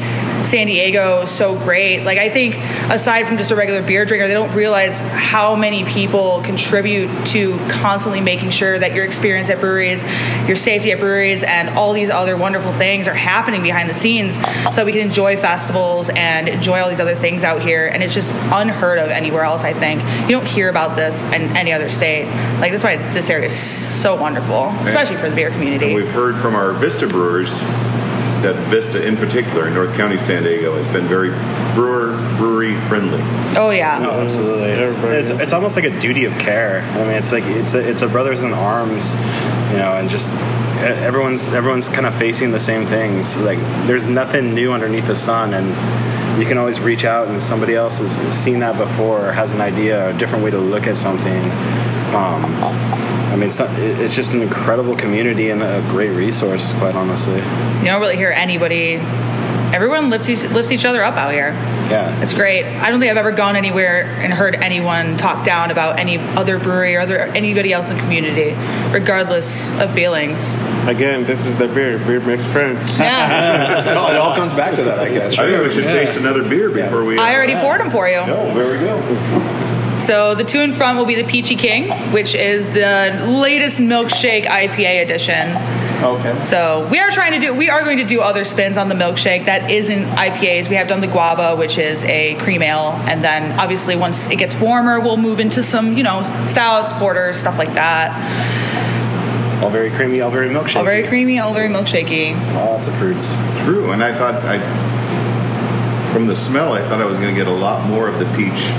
San 0.46 0.68
Diego 0.68 1.26
so 1.26 1.58
great. 1.58 2.04
Like 2.04 2.18
I 2.18 2.30
think 2.30 2.56
aside 2.92 3.28
from 3.28 3.38
just 3.38 3.52
a 3.52 3.56
regular 3.56 3.82
beer 3.82 4.06
drinker, 4.06 4.28
they 4.28 4.34
don't 4.34 4.54
realize 4.54 5.00
how 5.00 5.56
many 5.56 5.84
people 5.84 6.42
contribute 6.44 7.10
to 7.28 7.58
constantly 7.70 8.22
making 8.22 8.52
sure 8.52 8.78
that 8.78 8.94
your 8.94 9.06
experience 9.06 9.50
at 9.50 9.60
breweries, 9.60 10.04
your 10.48 10.56
safety 10.56 10.92
at 10.92 11.00
breweries, 11.00 11.44
and 11.44 11.70
all 11.70 11.94
these 11.94 12.10
other 12.10 12.38
wonderful 12.38 12.72
things 12.74 13.08
are 13.08 13.14
happening 13.14 13.62
behind 13.62 13.90
the 13.90 13.94
scenes 13.94 14.36
so 14.74 14.86
we 14.86 14.92
can 14.92 15.02
enjoy 15.02 15.36
festivals 15.36 16.10
and 16.10 16.48
enjoy 16.48 16.80
all 16.80 16.90
these 16.90 17.00
other 17.00 17.16
things 17.16 17.44
out 17.44 17.62
here. 17.62 17.88
And 17.88 18.04
it's 18.04 18.14
just 18.14 18.32
unheard 18.52 19.00
of 19.00 19.10
anywhere 19.10 19.44
else, 19.44 19.64
I 19.64 19.74
think. 19.74 20.04
You 20.30 20.38
don't 20.38 20.48
hear 20.48 20.70
about 20.70 20.96
this 20.96 21.24
in 21.26 21.56
any 21.58 21.74
other 21.74 21.90
state. 21.90 22.26
Like 22.60 22.72
that's 22.72 22.84
why 22.84 22.98
this 23.14 23.30
area 23.30 23.48
is 23.48 23.56
so 23.56 24.16
wonderful, 24.16 24.70
especially 24.84 25.18
for 25.18 25.30
the 25.30 25.36
beer 25.36 25.50
community. 25.50 25.88
And 25.88 25.96
we've 25.96 26.12
heard 26.12 26.36
from 26.36 26.56
our 26.56 26.72
Vista 26.74 27.08
brewers 27.08 27.52
that 28.46 28.56
Vista, 28.70 29.04
in 29.04 29.18
particular, 29.18 29.68
in 29.68 29.74
North 29.74 29.96
County, 29.98 30.20
San 30.20 30.44
Diego, 30.44 30.76
has 30.76 30.94
been 30.94 31.06
very 31.06 31.30
brewer 31.74 32.16
brewery 32.38 32.76
friendly. 32.88 33.20
Oh 33.58 33.72
yeah. 33.72 33.98
No, 33.98 34.12
absolutely. 34.12 34.70
It's, 34.70 35.32
it's 35.32 35.54
almost 35.54 35.76
like 35.76 35.86
a 35.86 36.00
duty 36.00 36.26
of 36.26 36.34
care. 36.38 36.82
I 36.82 36.98
mean, 37.00 37.16
it's 37.16 37.32
like 37.32 37.44
it's 37.46 37.74
a, 37.74 37.90
it's 37.90 38.04
a 38.04 38.08
brothers 38.08 38.44
in 38.44 38.54
arms, 38.54 39.16
you 39.72 39.78
know, 39.78 39.96
and 39.98 40.08
just 40.10 40.30
e- 40.32 41.02
everyone's 41.04 41.48
everyone's 41.54 41.90
kind 41.90 42.06
of 42.06 42.14
facing 42.14 42.52
the 42.52 42.60
same 42.60 42.86
things. 42.86 43.36
Like 43.38 43.58
there's 43.88 44.08
nothing 44.08 44.54
new 44.54 44.74
underneath 44.74 45.08
the 45.08 45.16
sun, 45.16 45.56
and 45.56 46.40
you 46.40 46.46
can 46.46 46.60
always 46.60 46.80
reach 46.80 47.04
out, 47.04 47.28
and 47.28 47.42
somebody 47.42 47.74
else 47.74 47.98
has, 47.98 48.16
has 48.18 48.34
seen 48.34 48.60
that 48.60 48.78
before, 48.78 49.30
or 49.30 49.32
has 49.32 49.54
an 49.54 49.62
idea, 49.62 50.06
or 50.06 50.10
a 50.10 50.18
different 50.18 50.44
way 50.44 50.52
to 50.52 50.60
look 50.60 50.86
at 50.86 50.98
something. 50.98 51.42
Um, 52.14 52.46
I 53.32 53.36
mean, 53.36 53.48
it's, 53.48 53.60
not- 53.60 53.70
it- 53.80 54.00
it's 54.00 54.16
just 54.16 54.34
an 54.34 54.42
incredible 54.42 54.96
community 54.96 55.50
and 55.50 55.62
a 55.62 55.82
great 55.90 56.10
resource, 56.12 56.74
quite 56.74 56.96
honestly. 56.96 57.36
You 57.80 57.86
don't 57.86 58.00
really 58.02 58.16
hear 58.18 58.32
anybody. 58.32 59.00
Everyone 59.74 60.10
lifts 60.10 60.30
each, 60.30 60.44
lifts 60.52 60.72
each 60.72 60.86
other 60.86 61.04
up 61.04 61.16
out 61.16 61.34
here. 61.34 61.50
Yeah, 61.90 62.22
It's 62.22 62.34
great. 62.34 62.64
I 62.66 62.90
don't 62.90 63.00
think 63.00 63.12
I've 63.12 63.18
ever 63.18 63.32
gone 63.32 63.56
anywhere 63.58 64.04
and 64.20 64.34
heard 64.34 64.56
anyone 64.56 65.18
talk 65.18 65.44
down 65.44 65.70
about 65.70 66.00
any 66.00 66.18
other 66.18 66.58
brewery 66.58 66.96
or 66.96 67.02
other 67.02 67.18
anybody 67.20 67.74
else 67.74 67.90
in 67.90 67.96
the 67.98 68.02
community, 68.02 68.56
regardless 68.92 69.70
of 69.82 69.92
feelings. 69.94 70.54
Again, 70.88 71.26
this 71.26 71.46
is 71.46 71.58
the 71.58 71.68
beer. 71.68 71.98
Beer 72.00 72.22
makes 72.22 72.46
friends. 72.46 72.98
Yeah, 72.98 73.82
it 74.12 74.18
all 74.18 74.36
comes 74.36 74.54
back 74.54 74.76
to 74.78 74.84
that, 74.84 75.00
I 75.00 75.10
guess. 75.10 75.38
I 75.38 75.48
think 75.52 75.64
we 75.68 75.72
should 75.74 75.84
taste 75.86 76.18
another 76.18 76.48
beer 76.48 76.70
before 76.70 77.04
we. 77.04 77.18
I 77.18 77.36
already 77.36 77.56
poured 77.56 77.82
them 77.82 77.90
for 77.92 78.08
you. 78.08 78.18
Oh, 78.20 78.54
there 78.54 78.72
we 78.72 78.80
go. 78.80 79.75
So 80.06 80.36
the 80.36 80.44
two 80.44 80.60
in 80.60 80.74
front 80.74 81.00
will 81.00 81.06
be 81.06 81.16
the 81.16 81.28
Peachy 81.28 81.56
King, 81.56 81.90
which 82.12 82.36
is 82.36 82.68
the 82.68 83.26
latest 83.28 83.80
milkshake 83.80 84.46
IPA 84.46 85.02
edition. 85.04 85.50
Okay. 86.04 86.46
So 86.46 86.88
we 86.92 87.00
are 87.00 87.10
trying 87.10 87.32
to 87.34 87.40
do. 87.40 87.56
We 87.56 87.72
are 87.72 87.82
going 87.84 87.98
to 87.98 88.04
do 88.04 88.22
other 88.22 88.46
spins 88.46 88.78
on 88.78 88.88
the 88.88 88.94
milkshake 88.94 89.46
that 89.46 89.72
isn't 89.72 90.04
IPAs. 90.04 90.70
We 90.70 90.76
have 90.76 90.88
done 90.88 91.02
the 91.02 91.08
guava, 91.08 91.56
which 91.56 91.80
is 91.80 92.04
a 92.06 92.36
cream 92.36 92.62
ale, 92.62 92.92
and 93.08 93.24
then 93.24 93.60
obviously 93.60 93.96
once 93.96 94.30
it 94.30 94.36
gets 94.36 94.56
warmer, 94.60 95.00
we'll 95.00 95.18
move 95.18 95.40
into 95.40 95.64
some, 95.64 95.98
you 95.98 96.04
know, 96.04 96.22
stouts, 96.46 96.94
porters, 96.94 97.40
stuff 97.40 97.58
like 97.58 97.74
that. 97.74 98.14
all 99.64 99.72
very 99.72 99.90
creamy, 99.90 100.22
all 100.22 100.30
very 100.30 100.50
milkshake. 100.50 100.76
All 100.76 100.84
very 100.84 101.08
creamy, 101.08 101.40
all 101.40 101.54
very 101.54 101.70
milkshakey. 101.70 102.36
Lots 102.54 102.86
of 102.88 102.94
fruits. 102.96 103.36
True, 103.64 103.92
and 103.92 104.04
I 104.04 104.14
thought 104.16 104.36
I, 104.36 104.60
from 106.14 106.28
the 106.28 106.36
smell, 106.36 106.74
I 106.74 106.82
thought 106.88 107.02
I 107.02 107.06
was 107.06 107.18
going 107.18 107.34
to 107.34 107.40
get 107.40 107.48
a 107.48 107.56
lot 107.56 107.88
more 107.88 108.08
of 108.08 108.20
the 108.20 108.26
peach. 108.36 108.70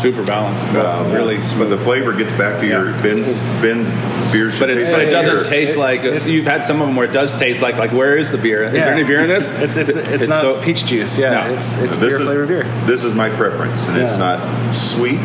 Super 0.00 0.24
balanced. 0.24 0.66
Um, 0.74 1.12
really 1.12 1.36
but 1.58 1.68
the 1.68 1.78
flavor 1.78 2.12
gets 2.14 2.32
back 2.32 2.60
to 2.60 2.66
your 2.66 2.92
Ben's 3.02 3.40
Ben's 3.60 3.88
beer. 4.32 4.50
But 4.58 4.70
it, 4.70 4.76
taste 4.76 4.90
but 4.92 4.98
like 4.98 5.08
it 5.08 5.10
doesn't 5.10 5.34
beer. 5.34 5.42
taste 5.44 5.76
like 5.76 6.02
you've 6.26 6.46
had 6.46 6.64
some 6.64 6.80
of 6.80 6.86
them 6.88 6.96
where 6.96 7.06
it 7.08 7.12
does 7.12 7.32
taste 7.38 7.60
like 7.62 7.76
like 7.76 7.92
where 7.92 8.16
is 8.16 8.30
the 8.30 8.38
beer? 8.38 8.62
Is 8.62 8.72
there 8.72 8.92
any 8.94 9.04
beer 9.04 9.20
in 9.20 9.28
this? 9.28 9.48
It's 9.60 9.76
it's, 9.76 9.90
it's, 9.90 10.26
not 10.28 10.42
so- 10.42 10.62
peach 10.62 10.86
juice. 10.86 11.18
Yeah, 11.18 11.30
No. 11.48 11.54
it's 11.54 11.76
it's 11.78 11.96
This 11.96 11.98
beer 11.98 12.18
is- 12.20 12.26
flavored 12.26 12.48
beer. 12.48 12.64
This 12.86 13.04
is 13.04 13.14
my 13.14 13.28
preference, 13.30 13.86
and 13.88 13.98
it's 13.98 14.16
not 14.16 14.72
sweet. 14.74 15.18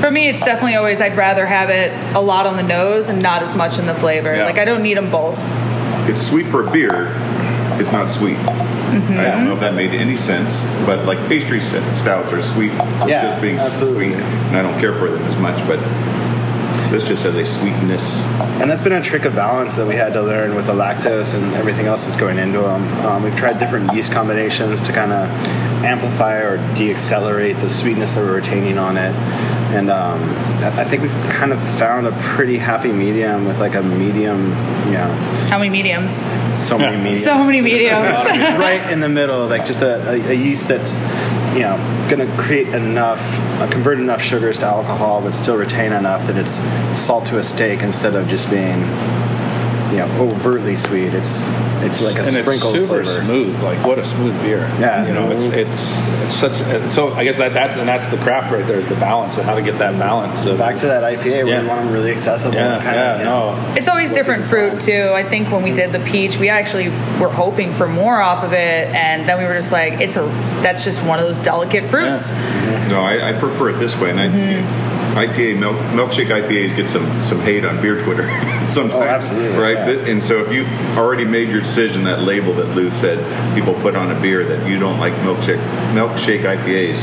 For 0.00 0.10
me, 0.10 0.28
it's 0.28 0.42
definitely 0.44 0.74
always 0.74 1.00
I'd 1.00 1.16
rather 1.16 1.46
have 1.46 1.70
it 1.70 1.92
a 2.14 2.20
lot 2.20 2.46
on 2.46 2.56
the 2.56 2.62
nose 2.64 3.08
and 3.08 3.22
not 3.22 3.42
as 3.42 3.54
much 3.54 3.78
in 3.78 3.86
the 3.86 3.94
flavor. 3.94 4.34
Yeah. 4.34 4.44
Like 4.44 4.58
I 4.58 4.64
don't 4.64 4.82
need 4.82 4.96
them 4.96 5.10
both. 5.10 5.38
It's 6.08 6.20
sweet 6.20 6.46
for 6.46 6.66
a 6.66 6.70
beer. 6.70 7.06
It's 7.80 7.92
not 7.92 8.10
sweet. 8.10 8.36
Mm-hmm. 8.36 9.18
I 9.18 9.24
don't 9.30 9.44
know 9.46 9.54
if 9.54 9.60
that 9.60 9.74
made 9.74 9.92
any 9.92 10.16
sense, 10.16 10.66
but 10.84 11.06
like 11.06 11.18
pastry 11.28 11.60
stouts 11.60 12.32
are 12.32 12.42
sweet 12.42 12.72
Yeah, 13.06 13.22
just 13.22 13.42
being 13.42 13.56
absolutely. 13.58 14.10
sweet, 14.12 14.20
and 14.22 14.56
I 14.56 14.62
don't 14.62 14.78
care 14.80 14.92
for 14.92 15.08
them 15.08 15.22
as 15.22 15.38
much. 15.38 15.56
But 15.66 15.78
this 16.90 17.08
just 17.08 17.24
has 17.24 17.36
a 17.36 17.46
sweetness. 17.46 18.22
And 18.60 18.70
that's 18.70 18.82
been 18.82 18.92
a 18.92 19.02
trick 19.02 19.24
of 19.24 19.34
balance 19.34 19.76
that 19.76 19.86
we 19.86 19.94
had 19.94 20.12
to 20.12 20.22
learn 20.22 20.54
with 20.54 20.66
the 20.66 20.74
lactose 20.74 21.34
and 21.34 21.54
everything 21.54 21.86
else 21.86 22.04
that's 22.04 22.18
going 22.18 22.36
into 22.38 22.58
them. 22.60 22.82
Um, 23.06 23.22
we've 23.22 23.34
tried 23.34 23.58
different 23.58 23.92
yeast 23.94 24.12
combinations 24.12 24.82
to 24.82 24.92
kind 24.92 25.10
of 25.10 25.28
amplify 25.84 26.36
or 26.38 26.56
de-accelerate 26.74 27.56
the 27.56 27.70
sweetness 27.70 28.14
that 28.14 28.20
we're 28.20 28.36
retaining 28.36 28.78
on 28.78 28.96
it. 28.96 29.14
And 29.74 29.90
um, 29.90 30.20
I 30.62 30.82
I 30.82 30.84
think 30.84 31.02
we've 31.02 31.12
kind 31.30 31.52
of 31.52 31.60
found 31.78 32.06
a 32.06 32.12
pretty 32.12 32.58
happy 32.58 32.92
medium 32.92 33.46
with 33.46 33.58
like 33.58 33.74
a 33.74 33.82
medium, 33.82 34.50
you 34.86 34.92
know, 34.92 35.10
How 35.48 35.58
many 35.58 35.70
mediums? 35.70 36.26
so 36.54 36.78
many 36.78 36.96
mediums. 36.96 37.24
So 37.24 37.38
many 37.38 37.60
mediums. 37.60 38.16
right 38.58 38.90
in 38.90 39.00
the 39.00 39.08
middle, 39.08 39.46
like 39.46 39.64
just 39.64 39.82
a, 39.82 40.10
a, 40.10 40.30
a 40.30 40.34
yeast 40.34 40.68
that's, 40.68 40.96
you 41.54 41.60
know, 41.60 41.76
going 42.10 42.26
to 42.26 42.36
create 42.36 42.68
enough, 42.68 43.20
uh, 43.60 43.68
convert 43.70 43.98
enough 43.98 44.20
sugars 44.22 44.58
to 44.58 44.66
alcohol, 44.66 45.22
but 45.22 45.32
still 45.32 45.56
retain 45.56 45.92
enough 45.92 46.26
that 46.26 46.36
it's 46.36 46.62
salt 46.98 47.24
to 47.26 47.38
a 47.38 47.42
steak 47.42 47.80
instead 47.80 48.14
of 48.14 48.28
just 48.28 48.50
being 48.50 48.80
you 49.92 49.98
know 49.98 50.08
overtly 50.20 50.74
sweet. 50.76 51.12
It's 51.14 51.46
it's 51.82 52.02
like 52.02 52.16
a 52.16 52.26
and 52.26 52.36
it's 52.36 52.48
super 52.60 53.04
flavor. 53.04 53.04
smooth. 53.04 53.62
Like 53.62 53.84
what 53.86 53.98
a 53.98 54.04
smooth 54.04 54.40
beer. 54.42 54.60
Yeah. 54.80 55.06
you 55.06 55.12
know, 55.12 55.30
it's 55.30 55.42
it's 55.42 55.98
it's 56.22 56.34
such. 56.34 56.52
It's 56.60 56.94
so 56.94 57.12
I 57.12 57.24
guess 57.24 57.36
that 57.38 57.52
that's 57.52 57.76
and 57.76 57.86
that's 57.86 58.08
the 58.08 58.16
craft 58.18 58.52
right 58.52 58.66
there 58.66 58.78
is 58.78 58.88
the 58.88 58.94
balance 58.96 59.36
of 59.38 59.44
how 59.44 59.54
to 59.54 59.62
get 59.62 59.78
that 59.78 59.98
balance. 59.98 60.46
Of, 60.46 60.58
Back 60.58 60.76
to 60.76 60.86
that 60.86 61.02
IPA 61.02 61.24
where 61.24 61.46
Yeah. 61.46 61.62
we 61.62 61.68
want 61.68 61.84
them 61.84 61.92
really 61.92 62.10
accessible. 62.12 62.54
yeah, 62.54 62.74
and 62.74 62.82
kinda, 62.82 62.98
yeah, 62.98 63.18
you 63.18 63.24
know, 63.24 63.54
no. 63.56 63.74
It's 63.76 63.88
always 63.88 64.10
different 64.10 64.44
fruit 64.44 64.80
too. 64.80 65.12
I 65.14 65.22
think 65.22 65.50
when 65.52 65.62
we 65.62 65.72
did 65.72 65.92
the 65.92 66.00
peach, 66.00 66.38
we 66.38 66.48
actually 66.48 66.88
were 67.20 67.30
hoping 67.30 67.72
for 67.72 67.86
more 67.88 68.20
off 68.20 68.44
of 68.44 68.52
it, 68.52 68.88
and 68.94 69.28
then 69.28 69.38
we 69.38 69.44
were 69.44 69.54
just 69.54 69.72
like, 69.72 70.00
it's 70.00 70.16
a 70.16 70.22
that's 70.62 70.84
just 70.84 71.02
one 71.04 71.18
of 71.18 71.24
those 71.26 71.38
delicate 71.38 71.84
fruits. 71.90 72.30
No, 72.88 73.00
I, 73.02 73.30
I 73.30 73.32
prefer 73.32 73.70
it 73.70 73.78
this 73.78 73.98
way, 74.00 74.10
and 74.10 74.20
I, 74.20 74.28
mm-hmm. 74.28 74.91
IPA 75.12 75.58
milk, 75.58 75.76
milkshake 75.92 76.26
IPAs 76.28 76.74
get 76.76 76.88
some 76.88 77.04
some 77.22 77.38
hate 77.40 77.64
on 77.64 77.80
beer 77.82 78.02
Twitter 78.02 78.24
sometimes. 78.66 78.92
Oh, 78.94 79.02
absolutely, 79.02 79.58
right? 79.58 79.76
yeah. 79.76 80.06
And 80.10 80.22
so 80.22 80.40
if 80.44 80.52
you 80.52 80.64
already 80.98 81.24
made 81.24 81.50
your 81.50 81.60
decision, 81.60 82.04
that 82.04 82.20
label 82.20 82.52
that 82.54 82.74
Lou 82.74 82.90
said 82.90 83.18
people 83.54 83.74
put 83.74 83.94
on 83.94 84.10
a 84.10 84.20
beer 84.20 84.44
that 84.44 84.68
you 84.68 84.78
don't 84.78 84.98
like 84.98 85.12
milkshake 85.24 85.60
milkshake 85.92 86.40
IPAs, 86.40 87.02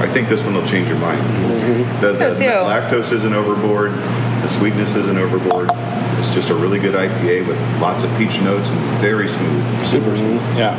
I 0.00 0.08
think 0.08 0.28
this 0.28 0.42
one 0.44 0.54
will 0.54 0.66
change 0.66 0.88
your 0.88 0.98
mind. 0.98 1.20
Mm-hmm. 1.20 2.00
The, 2.00 2.14
So 2.14 2.34
the 2.34 2.40
too. 2.44 2.50
lactose 2.50 3.12
isn't 3.12 3.32
overboard, 3.32 3.92
the 3.92 4.48
sweetness 4.48 4.96
isn't 4.96 5.16
overboard. 5.16 5.70
It's 6.18 6.34
just 6.34 6.50
a 6.50 6.54
really 6.54 6.80
good 6.80 6.94
IPA 6.94 7.46
with 7.46 7.58
lots 7.80 8.02
of 8.02 8.10
peach 8.18 8.40
notes 8.42 8.68
and 8.68 8.78
very 9.00 9.28
smooth. 9.28 9.86
super 9.86 10.16
smooth. 10.16 10.40
Yeah. 10.56 10.74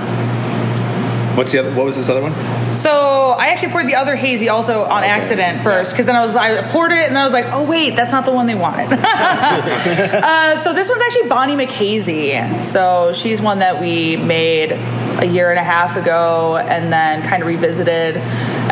What's 1.36 1.52
the 1.52 1.60
other? 1.60 1.72
What 1.72 1.86
was 1.86 1.98
this 1.98 2.08
other 2.08 2.22
one? 2.22 2.34
So 2.72 3.36
I 3.38 3.48
actually 3.48 3.74
poured 3.74 3.88
the 3.88 3.96
other 3.96 4.16
hazy 4.16 4.50
also 4.50 4.84
on 4.86 5.04
accident 5.04 5.62
first 5.64 5.92
because 5.92 6.06
then 6.06 6.16
I 6.16 6.22
was 6.22 6.36
I 6.36 6.62
poured 6.70 6.92
it 6.92 7.08
and 7.08 7.16
then 7.16 7.22
I 7.22 7.26
was 7.26 7.34
like, 7.34 7.48
oh 7.52 7.70
wait, 7.70 7.96
that's 7.96 8.12
not 8.12 8.26
the 8.26 8.32
one 8.32 8.48
they 8.48 8.56
wanted. 8.56 8.88
uh, 9.00 10.58
so 10.58 10.74
this 10.74 10.90
one's 10.90 11.02
actually 11.02 11.28
Bonnie 11.28 11.56
McHazy. 11.56 12.64
So 12.64 13.12
she's 13.14 13.42
one 13.42 13.60
that 13.60 13.82
we 13.82 14.16
made 14.16 14.72
a 14.72 15.26
year 15.26 15.50
and 15.50 15.60
a 15.60 15.64
half 15.64 15.98
ago 15.98 16.58
and 16.58 16.92
then 16.92 17.22
kind 17.24 17.42
of 17.42 17.48
revisited 17.48 18.16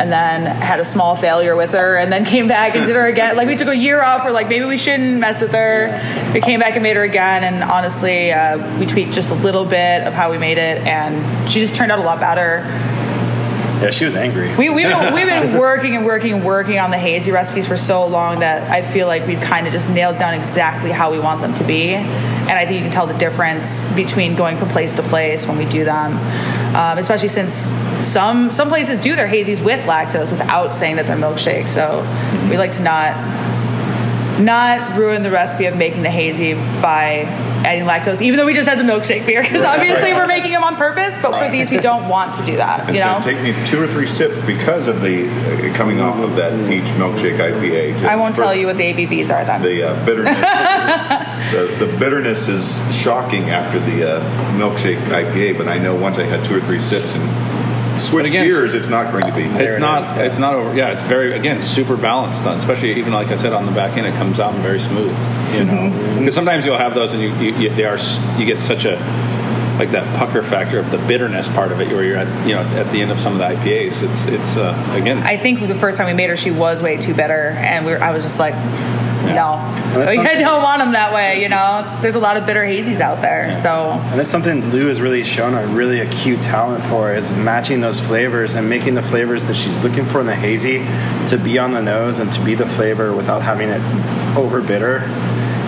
and 0.03 0.11
then 0.11 0.45
had 0.45 0.81
a 0.81 0.83
small 0.83 1.15
failure 1.15 1.55
with 1.55 1.71
her 1.71 1.95
and 1.95 2.11
then 2.11 2.25
came 2.25 2.49
back 2.49 2.75
and 2.75 2.85
did 2.85 2.93
her 2.93 3.07
again. 3.07 3.37
Like 3.37 3.47
we 3.47 3.55
took 3.55 3.69
a 3.69 3.75
year 3.75 4.03
off. 4.03 4.25
We're 4.25 4.31
like 4.31 4.49
maybe 4.49 4.65
we 4.65 4.75
shouldn't 4.75 5.21
mess 5.21 5.39
with 5.39 5.53
her. 5.53 5.97
We 6.33 6.41
came 6.41 6.59
back 6.59 6.73
and 6.73 6.83
made 6.83 6.97
her 6.97 7.03
again 7.03 7.45
and 7.45 7.63
honestly 7.63 8.33
uh, 8.33 8.77
we 8.77 8.85
tweaked 8.85 9.13
just 9.13 9.31
a 9.31 9.35
little 9.35 9.63
bit 9.63 10.01
of 10.01 10.13
how 10.13 10.29
we 10.29 10.37
made 10.37 10.57
it 10.57 10.85
and 10.85 11.49
she 11.49 11.61
just 11.61 11.75
turned 11.75 11.89
out 11.89 11.99
a 11.99 12.03
lot 12.03 12.19
better. 12.19 12.63
yeah, 13.81 13.91
she 13.91 14.03
was 14.03 14.15
angry. 14.15 14.53
We, 14.57 14.69
we've, 14.69 14.89
been, 14.89 15.13
we've 15.13 15.25
been 15.25 15.53
working 15.57 15.95
and 15.95 16.05
working 16.05 16.33
and 16.33 16.43
working 16.43 16.79
on 16.79 16.91
the 16.91 16.97
hazy 16.97 17.31
recipes 17.31 17.65
for 17.65 17.77
so 17.77 18.05
long 18.05 18.41
that 18.41 18.69
I 18.69 18.81
feel 18.81 19.07
like 19.07 19.25
we've 19.25 19.39
kind 19.39 19.67
of 19.67 19.71
just 19.71 19.89
nailed 19.89 20.19
down 20.19 20.33
exactly 20.33 20.91
how 20.91 21.13
we 21.13 21.19
want 21.19 21.39
them 21.39 21.55
to 21.55 21.63
be. 21.63 21.93
And 21.93 22.51
I 22.51 22.65
think 22.65 22.75
you 22.75 22.81
can 22.81 22.91
tell 22.91 23.07
the 23.07 23.17
difference 23.17 23.85
between 23.93 24.35
going 24.35 24.57
from 24.57 24.67
place 24.67 24.91
to 24.95 25.01
place 25.03 25.47
when 25.47 25.57
we 25.57 25.63
do 25.63 25.85
them, 25.85 26.11
um, 26.73 26.97
especially 26.97 27.27
since 27.27 27.53
some 28.03 28.51
some 28.51 28.69
places 28.69 28.99
do 28.99 29.15
their 29.15 29.27
hazies 29.27 29.63
with 29.63 29.79
lactose 29.85 30.31
without 30.31 30.73
saying 30.73 30.95
that 30.95 31.05
they're 31.05 31.17
milkshakes. 31.17 31.69
So 31.69 32.01
we 32.49 32.57
like 32.57 32.71
to 32.73 32.83
not 32.83 33.13
not 34.39 34.97
ruin 34.97 35.23
the 35.23 35.31
recipe 35.31 35.65
of 35.65 35.77
making 35.77 36.01
the 36.01 36.09
hazy 36.09 36.53
by 36.53 37.25
adding 37.63 37.85
lactose, 37.85 38.21
even 38.21 38.37
though 38.37 38.45
we 38.45 38.53
just 38.53 38.67
had 38.67 38.77
the 38.79 38.83
milkshake 38.83 39.25
beer, 39.25 39.41
because 39.41 39.63
obviously 39.63 40.13
we're 40.13 40.27
making 40.27 40.51
them 40.51 40.63
on 40.63 40.75
purpose. 40.75 41.17
But 41.21 41.43
for 41.43 41.51
these, 41.51 41.71
we 41.71 41.77
don't 41.77 42.07
want 42.09 42.35
to 42.35 42.45
do 42.45 42.57
that. 42.57 42.89
It's 42.89 42.93
You 42.97 42.99
know. 43.03 43.19
take 43.23 43.41
me 43.41 43.53
two 43.65 43.81
or 43.81 43.87
three 43.87 44.07
sips 44.07 44.35
because 44.45 44.87
of 44.87 45.01
the 45.01 45.27
uh, 45.27 45.73
coming 45.75 45.99
off 45.99 46.17
of 46.17 46.35
that 46.35 46.51
peach 46.69 46.83
milkshake 46.95 47.37
IPA. 47.37 47.99
to- 47.99 48.11
I 48.11 48.15
won't 48.15 48.35
tell 48.35 48.53
you 48.53 48.67
what 48.67 48.77
the 48.77 48.83
ABVs 48.93 49.31
are 49.33 49.43
then. 49.45 49.61
The 49.61 49.83
uh, 49.91 50.05
bitterness, 50.05 50.37
the, 51.51 51.85
the 51.85 51.97
bitterness 51.97 52.47
is 52.47 52.81
shocking 52.95 53.49
after 53.49 53.79
the 53.79 54.17
uh, 54.17 54.21
milkshake 54.57 54.97
IPA, 55.07 55.57
but 55.57 55.67
I 55.67 55.77
know 55.77 55.95
once 55.95 56.17
I 56.19 56.23
had 56.23 56.43
two 56.45 56.57
or 56.57 56.61
three 56.61 56.79
sips 56.79 57.15
and 57.17 57.29
switch 57.99 58.27
again, 58.27 58.45
beers, 58.45 58.73
it's 58.73 58.89
not 58.89 59.11
going 59.11 59.25
to 59.25 59.35
be. 59.35 59.43
It's 59.43 59.79
not. 59.79 60.17
It's 60.17 60.39
not 60.39 60.55
over. 60.55 60.75
Yeah, 60.75 60.91
it's 60.91 61.03
very 61.03 61.33
again 61.33 61.61
super 61.61 61.97
balanced. 61.97 62.45
Especially 62.45 62.93
even 62.93 63.13
like 63.13 63.27
I 63.27 63.37
said 63.37 63.53
on 63.53 63.65
the 63.65 63.71
back 63.71 63.97
end, 63.97 64.07
it 64.07 64.13
comes 64.15 64.39
out 64.39 64.53
very 64.55 64.79
smooth. 64.79 65.15
You 65.53 65.65
know, 65.65 66.17
because 66.19 66.35
sometimes 66.35 66.65
you'll 66.65 66.77
have 66.77 66.95
those 66.95 67.13
and 67.13 67.21
you, 67.21 67.33
you, 67.35 67.53
you 67.55 67.69
they 67.69 67.85
are 67.85 67.97
you 68.37 68.45
get 68.45 68.59
such 68.59 68.85
a 68.85 68.95
like 69.77 69.91
that 69.91 70.05
pucker 70.17 70.43
factor 70.43 70.79
of 70.79 70.91
the 70.91 70.97
bitterness 70.99 71.49
part 71.49 71.71
of 71.71 71.81
it, 71.81 71.87
where 71.89 72.03
you're 72.03 72.17
at 72.17 72.47
you 72.47 72.55
know 72.55 72.61
at 72.61 72.91
the 72.91 73.01
end 73.01 73.11
of 73.11 73.19
some 73.19 73.33
of 73.33 73.39
the 73.39 73.45
IPAs. 73.45 74.03
It's 74.03 74.25
it's 74.27 74.57
uh, 74.57 74.95
again. 74.95 75.17
I 75.19 75.37
think 75.37 75.59
was 75.59 75.69
the 75.69 75.75
first 75.75 75.97
time 75.97 76.07
we 76.07 76.13
made 76.13 76.29
her, 76.29 76.37
she 76.37 76.51
was 76.51 76.81
way 76.83 76.97
too 76.97 77.13
bitter, 77.13 77.49
and 77.49 77.85
we 77.85 77.91
were, 77.91 77.99
I 77.99 78.11
was 78.11 78.23
just 78.23 78.39
like, 78.39 78.53
no, 79.25 79.53
I 79.53 80.35
don't 80.37 80.61
want 80.61 80.81
them 80.81 80.93
that 80.93 81.13
way. 81.13 81.41
You 81.41 81.49
know, 81.49 81.99
there's 82.01 82.15
a 82.15 82.19
lot 82.19 82.37
of 82.37 82.45
bitter 82.45 82.63
hazies 82.63 82.99
out 82.99 83.21
there, 83.21 83.53
so 83.53 83.91
And 83.91 84.19
that's 84.19 84.29
something 84.29 84.69
Lou 84.71 84.87
has 84.87 85.01
really 85.01 85.23
shown 85.23 85.53
a 85.53 85.65
really 85.67 85.99
acute 85.99 86.41
talent 86.41 86.83
for 86.85 87.13
is 87.13 87.31
matching 87.31 87.81
those 87.81 87.99
flavors 87.99 88.55
and 88.55 88.69
making 88.69 88.95
the 88.95 89.01
flavors 89.01 89.45
that 89.45 89.55
she's 89.55 89.81
looking 89.83 90.05
for 90.05 90.19
in 90.19 90.25
the 90.25 90.35
hazy 90.35 90.79
to 91.29 91.37
be 91.41 91.57
on 91.57 91.71
the 91.71 91.81
nose 91.81 92.19
and 92.19 92.31
to 92.33 92.43
be 92.43 92.55
the 92.55 92.67
flavor 92.67 93.13
without 93.15 93.41
having 93.41 93.69
it 93.69 93.81
over 94.37 94.61
bitter. 94.61 94.99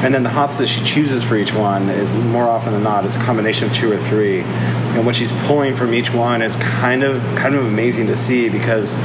And 0.04 0.14
then 0.14 0.24
the 0.24 0.30
hops 0.30 0.58
that 0.58 0.68
she 0.68 0.84
chooses 0.84 1.24
for 1.24 1.36
each 1.36 1.54
one 1.54 1.90
is 1.90 2.14
more 2.14 2.44
often 2.44 2.74
than 2.74 2.84
not 2.84 3.06
it's 3.06 3.16
a 3.16 3.20
combination 3.20 3.68
of 3.68 3.74
two 3.74 3.92
or 3.92 3.98
three. 3.98 4.42
And 4.42 5.06
what 5.06 5.16
she's 5.16 5.32
pulling 5.48 5.76
from 5.76 5.94
each 5.94 6.14
one 6.14 6.42
is 6.42 6.56
kind 6.58 7.04
of 7.04 7.18
kind 7.36 7.56
of 7.56 7.66
amazing 7.66 8.08
to 8.08 8.18
see 8.18 8.50
because 8.50 8.96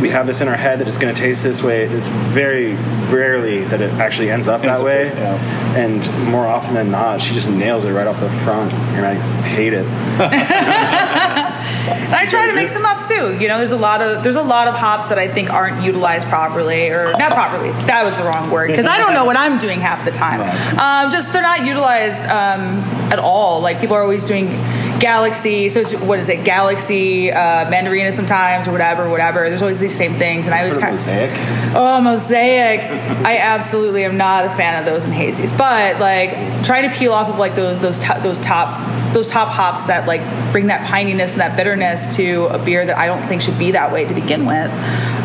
we 0.00 0.10
have 0.10 0.26
this 0.26 0.40
in 0.40 0.48
our 0.48 0.56
head 0.56 0.80
that 0.80 0.88
it's 0.88 0.98
going 0.98 1.14
to 1.14 1.20
taste 1.20 1.42
this 1.42 1.62
way. 1.62 1.84
It's 1.84 2.06
very 2.08 2.74
rarely 3.12 3.64
that 3.64 3.80
it 3.80 3.90
actually 3.94 4.30
ends 4.30 4.48
up 4.48 4.64
Ends 4.64 4.66
that 4.66 4.78
up 4.78 4.84
way. 4.84 5.04
tasting, 5.04 5.18
yeah. 5.18 5.76
And 5.76 6.30
more 6.30 6.46
often 6.46 6.74
than 6.74 6.90
not, 6.90 7.20
she 7.20 7.34
just 7.34 7.50
nails 7.50 7.84
it 7.84 7.92
right 7.92 8.06
off 8.06 8.20
the 8.20 8.30
front, 8.44 8.72
and 8.72 9.06
I 9.06 9.14
hate 9.42 9.72
it. 9.72 9.84
And 9.84 10.22
I 12.14 12.24
try 12.28 12.46
to 12.46 12.54
mix 12.54 12.74
them 12.74 12.84
up 12.86 13.06
too. 13.06 13.36
You 13.38 13.48
know, 13.48 13.58
there's 13.58 13.72
a 13.72 13.76
lot 13.76 14.00
of 14.00 14.22
there's 14.22 14.36
a 14.36 14.42
lot 14.42 14.68
of 14.68 14.74
hops 14.74 15.08
that 15.08 15.18
I 15.18 15.28
think 15.28 15.50
aren't 15.50 15.82
utilized 15.84 16.26
properly, 16.28 16.90
or 16.90 17.12
not 17.12 17.32
properly. 17.32 17.70
That 17.86 18.04
was 18.04 18.16
the 18.16 18.24
wrong 18.24 18.50
word 18.50 18.68
because 18.68 18.86
I 18.86 18.98
don't 18.98 19.14
know 19.14 19.24
what 19.24 19.36
I'm 19.36 19.58
doing 19.58 19.80
half 19.80 20.04
the 20.04 20.10
time. 20.10 20.40
Um, 20.78 21.10
just 21.12 21.32
they're 21.32 21.42
not 21.42 21.64
utilized 21.64 22.24
um, 22.24 22.78
at 23.12 23.18
all. 23.18 23.60
Like 23.60 23.80
people 23.80 23.96
are 23.96 24.02
always 24.02 24.24
doing 24.24 24.48
Galaxy. 25.00 25.68
So 25.68 25.80
it's 25.80 25.94
what 25.94 26.18
is 26.18 26.28
it? 26.28 26.44
Galaxy 26.44 27.30
uh, 27.30 27.70
Mandarina 27.70 28.12
sometimes 28.12 28.68
or 28.68 28.72
whatever, 28.72 29.08
whatever. 29.08 29.48
There's 29.48 29.62
always 29.62 29.80
these 29.80 29.96
same 29.96 30.14
things, 30.14 30.46
and 30.46 30.54
I 30.54 30.62
always 30.62 30.76
kind 30.78 30.94
of 30.94 31.00
Mosaic. 31.00 31.30
Oh, 31.74 32.00
mosaic! 32.00 32.80
I 33.24 33.38
absolutely 33.38 34.04
am 34.04 34.16
not 34.16 34.44
a 34.44 34.50
fan 34.50 34.78
of 34.80 34.86
those 34.86 35.06
in 35.06 35.12
hazies, 35.12 35.56
but 35.56 36.00
like 36.00 36.30
trying 36.64 36.88
to 36.88 36.96
peel 36.96 37.12
off 37.12 37.28
of 37.28 37.38
like 37.38 37.54
those 37.54 37.78
those 37.80 37.98
to- 38.00 38.18
those 38.22 38.40
top 38.40 38.86
those 39.14 39.30
top 39.30 39.48
hops 39.48 39.86
that 39.86 40.06
like 40.06 40.20
bring 40.52 40.66
that 40.66 40.86
pininess 40.86 41.32
and 41.32 41.40
that 41.40 41.56
bitterness 41.56 42.16
to 42.16 42.46
a 42.46 42.58
beer 42.58 42.84
that 42.84 42.96
I 42.98 43.06
don't 43.06 43.22
think 43.22 43.40
should 43.40 43.58
be 43.58 43.70
that 43.72 43.92
way 43.92 44.04
to 44.04 44.14
begin 44.14 44.46
with, 44.46 44.70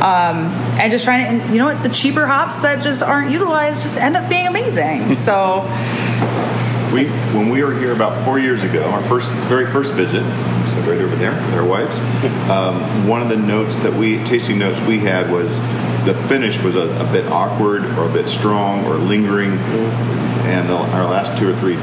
um, 0.02 0.48
and 0.80 0.92
just 0.92 1.04
trying 1.06 1.26
to 1.26 1.30
and 1.46 1.52
you 1.54 1.60
know 1.60 1.66
what 1.66 1.84
the 1.84 1.90
cheaper 1.90 2.26
hops 2.28 2.60
that 2.60 2.84
just 2.84 3.02
aren't 3.04 3.32
utilized 3.32 3.82
just 3.82 3.98
end 3.98 4.16
up 4.16 4.30
being 4.30 4.48
amazing. 4.48 5.16
So 5.24 5.62
We, 6.94 7.08
when 7.08 7.50
we 7.50 7.64
were 7.64 7.74
here 7.74 7.92
about 7.92 8.24
four 8.24 8.38
years 8.38 8.64
ago, 8.64 8.84
our 8.84 9.02
first, 9.02 9.28
very 9.50 9.66
first 9.66 9.94
visit, 9.94 10.22
so 10.22 10.80
right 10.82 11.02
over 11.02 11.16
there 11.16 11.32
with 11.32 11.54
our 11.56 11.66
wives, 11.66 12.00
um, 12.52 13.08
one 13.08 13.22
of 13.24 13.30
the 13.30 13.36
notes 13.36 13.78
that 13.78 13.94
we, 13.94 14.24
tasting 14.26 14.60
notes 14.60 14.80
we 14.82 15.00
had 15.00 15.32
was 15.32 15.50
the 16.06 16.14
finish 16.28 16.62
was 16.62 16.76
a, 16.76 16.82
a 16.82 17.12
bit 17.12 17.26
awkward 17.32 17.84
or 17.98 18.08
a 18.08 18.14
bit 18.14 18.30
strong 18.30 18.86
or 18.86 18.96
lingering. 18.96 19.54
And 20.44 20.70
the, 20.70 20.76
our 20.76 21.06
last 21.06 21.36
two 21.40 21.50
or 21.50 21.56
three 21.56 21.78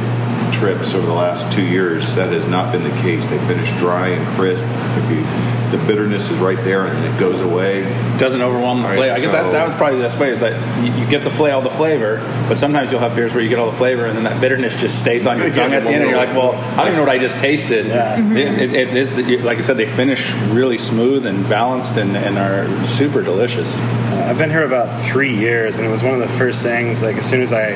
trips 0.61 0.95
over 0.95 1.07
the 1.07 1.13
last 1.13 1.51
two 1.55 1.65
years, 1.65 2.15
that 2.15 2.31
has 2.33 2.47
not 2.47 2.71
been 2.71 2.85
the 2.85 2.95
case. 3.01 3.27
They 3.29 3.39
finish 3.49 3.71
dry 3.79 4.09
and 4.09 4.27
crisp. 4.37 4.65
If 4.65 5.11
you, 5.11 5.77
the 5.77 5.83
bitterness 5.87 6.31
is 6.31 6.39
right 6.39 6.59
there 6.65 6.87
and 6.87 7.05
it 7.05 7.19
goes 7.19 7.41
away. 7.41 7.83
doesn't 8.19 8.43
overwhelm 8.43 8.83
the 8.83 8.89
Right, 8.89 8.97
flavor. 8.97 9.15
I 9.15 9.21
guess 9.21 9.33
that's, 9.33 9.47
so- 9.47 9.53
that 9.53 9.67
was 9.67 9.75
probably 9.77 9.99
the 9.99 10.05
best 10.05 10.19
way 10.19 10.31
is 10.31 10.41
that 10.41 10.85
you, 10.85 10.93
you 10.93 11.09
get 11.11 11.25
the 11.25 11.31
flavor, 11.31 11.55
all 11.57 11.63
the 11.63 11.71
flavor, 11.71 12.19
but 12.49 12.59
sometimes 12.59 12.91
you'll 12.93 13.01
have 13.01 13.17
beers 13.17 13.33
where 13.33 13.43
you 13.43 13.49
get 13.49 13.59
all 13.59 13.71
the 13.71 13.77
flavor 13.77 14.05
and 14.05 14.17
then 14.17 14.25
that 14.25 14.41
bitterness 14.41 14.77
just 14.77 14.99
stays 14.99 15.27
on 15.27 15.39
your 15.39 15.47
Yeah, 15.51 15.55
tongue 15.55 15.73
at 15.73 15.83
the 15.85 15.89
end, 15.91 16.03
and 16.03 16.11
you're 16.11 16.19
like, 16.19 16.37
well, 16.37 16.53
I 16.53 16.77
don't 16.77 16.89
even 16.89 16.97
know 16.97 17.03
what 17.03 17.09
I 17.11 17.19
just 17.19 17.39
tasted. 17.39 17.87
Yeah. 17.87 18.17
It, 18.17 18.21
mm-hmm. 18.21 18.37
it, 18.37 18.75
it 18.75 18.97
is 18.97 19.11
the, 19.13 19.39
like 19.39 19.59
I 19.59 19.63
said, 19.63 19.77
they 19.79 19.87
finish 19.87 20.31
really 20.51 20.77
smooth 20.77 21.25
and 21.25 21.49
balanced 21.49 21.97
and, 21.97 22.17
and 22.17 22.37
are 22.37 22.87
super 22.87 23.23
delicious. 23.23 23.73
Uh, 23.75 24.27
I've 24.29 24.39
been 24.39 24.51
here 24.51 24.65
about 24.65 25.03
three 25.07 25.35
years, 25.37 25.77
and 25.79 25.87
it 25.87 25.91
was 25.91 26.03
one 26.03 26.13
of 26.15 26.21
the 26.21 26.29
first 26.37 26.63
things. 26.63 27.03
Like 27.03 27.17
as 27.17 27.29
soon 27.29 27.41
as 27.43 27.53
I 27.53 27.71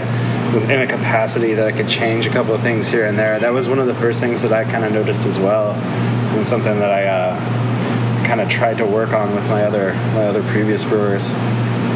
was 0.54 0.64
in 0.64 0.80
a 0.80 0.86
capacity 0.86 1.54
that 1.54 1.66
I 1.66 1.72
could 1.72 1.88
change 1.88 2.26
a 2.26 2.30
couple 2.30 2.54
of 2.54 2.60
things 2.60 2.86
here 2.86 3.06
and 3.06 3.18
there, 3.18 3.40
that 3.40 3.52
was 3.52 3.68
one 3.68 3.80
of 3.80 3.88
the 3.88 3.94
first 3.94 4.20
things 4.20 4.40
that 4.42 4.52
I 4.52 4.62
kind 4.62 4.84
of 4.84 4.92
noticed 4.92 5.26
as 5.26 5.36
well, 5.36 5.72
and 5.72 6.46
something 6.46 6.78
that 6.78 6.90
I 6.90 7.06
uh, 7.06 8.24
kind 8.24 8.40
of 8.40 8.48
tried 8.48 8.78
to 8.78 8.86
work 8.86 9.12
on 9.12 9.34
with 9.34 9.48
my 9.48 9.64
other 9.64 9.94
my 10.14 10.26
other 10.26 10.42
previous 10.44 10.84
brewers. 10.84 11.32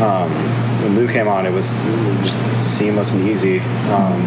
Um, 0.00 0.32
when 0.82 0.96
Lou 0.96 1.06
came 1.06 1.28
on, 1.28 1.46
it 1.46 1.52
was 1.52 1.70
just 2.22 2.78
seamless 2.78 3.12
and 3.12 3.28
easy. 3.28 3.60
Um, 3.60 4.22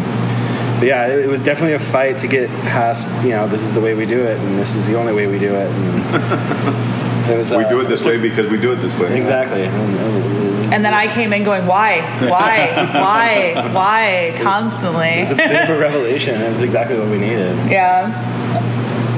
but 0.78 0.88
yeah, 0.88 1.08
it, 1.08 1.26
it 1.26 1.28
was 1.28 1.42
definitely 1.42 1.74
a 1.74 1.78
fight 1.78 2.18
to 2.18 2.26
get 2.26 2.48
past. 2.62 3.24
You 3.24 3.32
know, 3.32 3.46
this 3.46 3.62
is 3.62 3.74
the 3.74 3.80
way 3.82 3.94
we 3.94 4.06
do 4.06 4.20
it, 4.24 4.38
and 4.38 4.58
this 4.58 4.74
is 4.74 4.86
the 4.86 4.96
only 4.96 5.12
way 5.12 5.26
we 5.26 5.38
do 5.38 5.54
it. 5.54 5.70
And 5.70 7.11
It 7.28 7.36
was, 7.38 7.50
we 7.50 7.64
uh, 7.64 7.68
do 7.68 7.80
it 7.80 7.84
this 7.88 8.04
way 8.04 8.18
because 8.20 8.48
we 8.48 8.58
do 8.60 8.72
it 8.72 8.76
this 8.76 8.98
way. 8.98 9.16
Exactly. 9.16 9.62
And, 9.64 9.98
uh, 9.98 10.78
then 10.82 10.94
I 10.94 11.06
came 11.12 11.32
in 11.32 11.44
going, 11.44 11.66
why, 11.66 12.00
why, 12.28 12.72
why, 12.94 13.68
why, 13.72 14.38
constantly. 14.42 15.08
It 15.08 15.20
was 15.20 15.30
a 15.32 15.34
bit 15.36 15.62
of 15.70 15.76
a 15.76 15.78
revelation. 15.78 16.40
It 16.40 16.48
was 16.50 16.62
exactly 16.62 16.98
what 16.98 17.08
we 17.08 17.18
needed. 17.18 17.56
Yeah. 17.70 18.10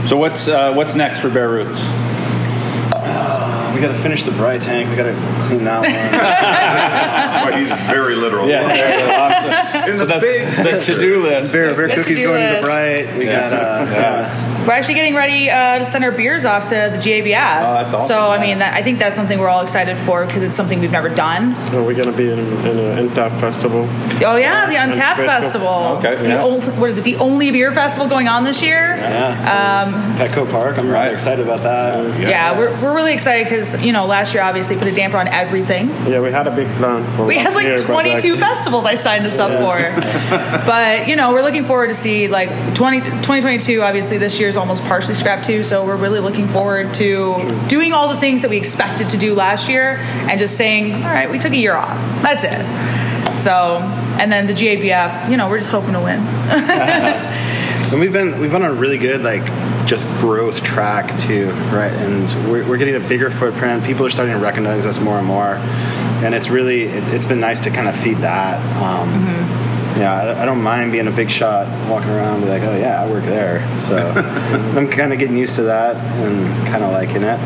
So 0.05 0.17
what's 0.19 0.49
uh, 0.49 0.75
what's 0.75 0.95
next 0.95 1.21
for 1.21 1.31
Bear 1.31 1.49
Roots? 1.49 1.83
We 3.75 3.81
got 3.81 3.89
to 3.89 3.95
finish 3.95 4.23
the 4.23 4.31
bright 4.33 4.61
tank. 4.63 4.89
We 4.89 4.95
got 4.97 5.05
to 5.05 5.15
clean 5.47 5.65
that 5.65 5.81
one. 5.83 7.45
But 7.51 7.59
he's 7.59 7.69
very 7.91 8.15
literal. 8.15 8.49
Yeah, 8.49 8.63
In 9.91 9.99
the 9.99 10.05
that's 10.07 10.25
big 10.25 10.43
the 10.43 10.81
to-do 10.95 11.23
list. 11.25 11.53
beer, 11.53 11.75
beer 11.75 11.89
Let's 11.89 12.01
cookies 12.01 12.19
do 12.19 12.25
going 12.25 12.41
to 12.41 12.49
this. 12.49 12.61
the 12.61 12.67
bright. 12.67 13.19
We 13.19 13.25
got 13.27 13.53
uh, 13.53 13.91
yeah. 13.91 14.54
We're 14.67 14.73
actually 14.73 14.95
getting 14.95 15.15
ready 15.15 15.51
uh, 15.51 15.81
to 15.81 15.87
send 15.87 16.05
our 16.05 16.11
beers 16.13 16.45
off 16.47 16.65
to 16.71 16.75
the 16.75 16.97
GABF. 16.97 17.27
Oh, 17.61 17.75
that's 17.75 17.93
awesome. 17.93 18.09
So, 18.09 18.31
I 18.31 18.41
mean, 18.41 18.59
that, 18.61 18.73
I 18.75 18.83
think 18.83 18.99
that's 18.99 19.15
something 19.15 19.39
we're 19.39 19.49
all 19.49 19.63
excited 19.63 19.97
for 19.99 20.25
because 20.25 20.43
it's 20.43 20.55
something 20.57 20.81
we've 20.81 20.91
never 20.91 21.11
done. 21.11 21.53
Are 21.75 21.83
we're 21.83 21.95
gonna 22.03 22.17
be 22.17 22.31
in, 22.31 22.39
in 22.39 22.79
an 22.79 22.99
Untapped 22.99 23.35
festival. 23.35 23.87
Oh, 24.25 24.37
yeah, 24.37 24.67
the 24.67 24.77
Untapped 24.77 25.21
Petco. 25.21 25.27
Festival. 25.27 25.69
Okay, 25.99 26.17
The 26.23 26.29
yeah. 26.31 26.43
ol- 26.43 26.61
what 26.63 26.89
is 26.89 26.97
it? 26.99 27.05
The 27.05 27.17
only 27.17 27.51
beer 27.51 27.73
festival 27.73 28.09
going 28.09 28.27
on 28.29 28.45
this 28.45 28.63
year? 28.63 28.95
yeah. 28.97 30.17
Petco 30.19 30.51
Park. 30.51 30.79
I'm 30.79 30.89
Right. 30.89 31.03
really 31.03 31.15
excited 31.15 31.45
about 31.45 31.61
that. 31.61 32.19
Yeah, 32.21 32.59
we're, 32.59 32.71
we're 32.81 32.95
really 32.95 33.13
excited 33.13 33.45
because, 33.45 33.83
you 33.83 33.93
know, 33.93 34.07
last 34.07 34.33
year 34.33 34.43
obviously 34.43 34.77
put 34.77 34.89
a 34.89 34.95
damper 34.95 35.19
on 35.19 35.29
everything. 35.29 35.89
Yeah, 36.09 36.21
we 36.21 36.31
had 36.31 36.47
a 36.47 36.55
big 36.55 36.69
plan 36.77 37.05
for. 37.17 37.27
We 37.27 37.37
had 37.37 37.55
like 37.55 37.67
year, 37.67 37.77
but, 37.79 37.87
22 37.87 38.37
festivals 38.37 38.87
I 38.87 38.95
signed 38.95 39.27
us 39.27 39.39
up 39.39 39.51
for. 39.61 40.01
but, 40.67 41.07
you 41.09 41.17
know, 41.17 41.33
we're 41.33 41.43
looking 41.43 41.65
forward 41.65 41.89
to 41.89 41.95
see 41.95 42.29
like 42.29 42.49
20, 42.75 43.01
2022, 43.01 43.83
obviously 43.83 44.17
this 44.19 44.39
year's 44.41 44.54
almost 44.57 44.83
partially 44.85 45.15
scrapped 45.15 45.45
too. 45.45 45.63
So 45.63 45.85
we're 45.85 45.97
really 45.97 46.21
looking 46.21 46.49
forward 46.49 46.95
to 46.95 47.67
doing 47.69 47.93
all 47.93 48.09
the 48.13 48.21
things 48.21 48.43
that 48.43 48.51
we 48.51 48.57
expected 48.57 49.11
to 49.11 49.17
do 49.17 49.35
last 49.35 49.69
year 49.69 49.97
and 49.99 50.39
just 50.39 50.57
saying, 50.57 50.95
all 50.95 51.13
right, 51.13 51.31
we 51.31 51.39
took 51.39 51.53
a 51.53 51.57
year 51.57 51.75
off. 51.75 51.97
That's 52.23 52.45
it. 52.45 53.39
So, 53.39 53.79
and 54.21 54.31
then 54.31 54.47
the 54.47 54.53
GABF, 54.53 55.31
you 55.31 55.37
know, 55.37 55.49
we're 55.49 55.59
just 55.59 55.71
hoping 55.71 55.93
to 55.95 56.01
win. 56.01 56.21
And 57.95 58.01
we've 58.01 58.13
been 58.13 58.41
we've 58.41 58.51
been 58.51 58.63
on 58.63 58.73
a 58.73 58.75
really 58.75 58.99
good 58.99 59.23
like 59.23 59.45
just 59.87 60.05
growth 60.19 60.65
track 60.65 61.17
too, 61.21 61.51
right? 61.71 61.93
And 61.93 62.51
we're, 62.51 62.69
we're 62.69 62.77
getting 62.77 62.97
a 62.97 63.09
bigger 63.09 63.31
footprint. 63.31 63.85
People 63.85 64.05
are 64.05 64.11
starting 64.11 64.35
to 64.35 64.41
recognize 64.41 64.85
us 64.85 64.99
more 64.99 65.19
and 65.19 65.27
more, 65.27 65.57
and 66.25 66.35
it's 66.35 66.49
really 66.49 66.85
it, 66.85 67.05
it's 67.15 67.27
been 67.27 67.39
nice 67.39 67.61
to 67.61 67.71
kind 67.71 67.87
of 67.87 67.95
feed 67.95 68.17
that. 68.17 68.59
Um, 68.83 69.11
Yeah, 69.97 70.13
I, 70.13 70.43
I 70.43 70.45
don't 70.45 70.63
mind 70.63 70.93
being 70.93 71.07
a 71.07 71.13
big 71.13 71.31
shot, 71.31 71.67
walking 71.89 72.11
around, 72.11 72.37
and 72.37 72.45
be 72.45 72.51
like, 72.51 72.63
oh 72.63 72.77
yeah, 72.77 73.03
I 73.03 73.09
work 73.09 73.25
there. 73.25 73.75
So 73.75 73.97
I'm 74.77 74.89
kind 74.89 75.13
of 75.13 75.19
getting 75.19 75.37
used 75.37 75.55
to 75.57 75.63
that 75.63 75.97
and 75.97 76.67
kind 76.67 76.83
of 76.83 76.93
liking 76.93 77.23
it. 77.23 77.39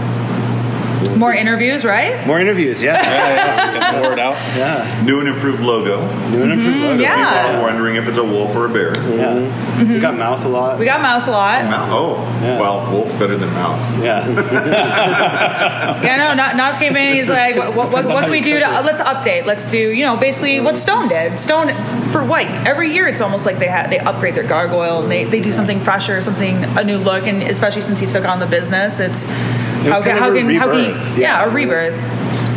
More 1.16 1.32
interviews, 1.34 1.84
right? 1.84 2.26
More 2.26 2.40
interviews, 2.40 2.82
yeah, 2.82 2.94
Yeah, 3.02 3.34
yeah, 3.34 3.78
get 3.92 4.02
the 4.02 4.08
word 4.08 4.18
out. 4.18 4.34
yeah. 4.56 5.02
new 5.04 5.20
and 5.20 5.28
improved 5.28 5.60
logo. 5.60 6.00
New 6.30 6.42
and 6.42 6.52
improved 6.52 6.78
logo. 6.80 7.00
Yeah. 7.02 7.42
People 7.46 7.60
are 7.60 7.62
wondering 7.62 7.96
if 7.96 8.08
it's 8.08 8.18
a 8.18 8.24
wolf 8.24 8.54
or 8.56 8.66
a 8.66 8.68
bear. 8.68 8.96
yeah. 9.16 9.82
We 9.92 10.00
got 10.00 10.16
mouse 10.16 10.44
a 10.44 10.48
lot. 10.48 10.78
We 10.78 10.84
got 10.84 11.00
Mouse 11.00 11.26
a 11.28 11.30
lot. 11.30 11.64
Mouse. 11.64 11.88
Oh, 11.92 12.16
Yeah. 12.42 12.60
well, 12.60 12.90
wolf's 12.92 13.12
better 13.14 13.36
than 13.36 13.48
mouse. 13.54 13.96
yeah. 14.02 14.26
Yeah, 16.02 16.16
no, 16.16 16.34
Not 16.34 16.56
Nas 16.56 16.78
came 16.78 16.96
in. 16.96 17.14
He's 17.14 17.28
like, 17.28 17.56
what, 17.56 17.74
what, 17.74 17.92
what, 17.92 18.04
what 18.06 18.22
can 18.22 18.30
we 18.30 18.40
do 18.40 18.58
to 18.58 18.66
uh, 18.66 18.82
let's 18.84 19.00
update? 19.00 19.46
Let's 19.46 19.66
do, 19.66 19.78
you 19.78 20.04
know, 20.04 20.16
basically 20.16 20.60
what 20.60 20.76
Stone 20.78 21.08
did. 21.08 21.38
Stone 21.40 21.68
for 22.12 22.24
white 22.24 22.48
every 22.66 22.92
year. 22.92 23.06
It's 23.08 23.20
almost 23.20 23.46
like 23.46 23.58
they 23.58 23.68
ha- 23.68 23.86
they 23.88 23.98
upgrade 23.98 24.34
their 24.34 24.46
gargoyle 24.46 25.02
and 25.02 25.10
they, 25.10 25.24
they 25.24 25.40
do 25.40 25.52
something 25.52 25.80
fresher, 25.80 26.20
something 26.22 26.54
a 26.76 26.84
new 26.84 26.98
look. 26.98 27.26
And 27.26 27.42
especially 27.42 27.82
since 27.82 28.00
he 28.00 28.06
took 28.06 28.24
on 28.26 28.38
the 28.38 28.46
business, 28.46 29.00
it's 29.00 29.26
how, 29.26 30.02
how 30.02 30.32
can 30.34 30.54
how 30.56 30.70
can 30.70 30.87
rebirth, 30.92 31.18
yeah. 31.18 31.44
yeah. 31.44 31.44
a 31.44 31.48
rebirth. 31.50 31.94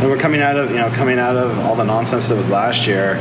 And 0.01 0.09
we're 0.09 0.17
coming 0.17 0.41
out 0.41 0.57
of 0.57 0.71
you 0.71 0.77
know 0.77 0.89
coming 0.89 1.19
out 1.19 1.35
of 1.35 1.59
all 1.59 1.75
the 1.75 1.83
nonsense 1.85 2.27
that 2.29 2.35
was 2.35 2.49
last 2.49 2.87
year. 2.87 3.15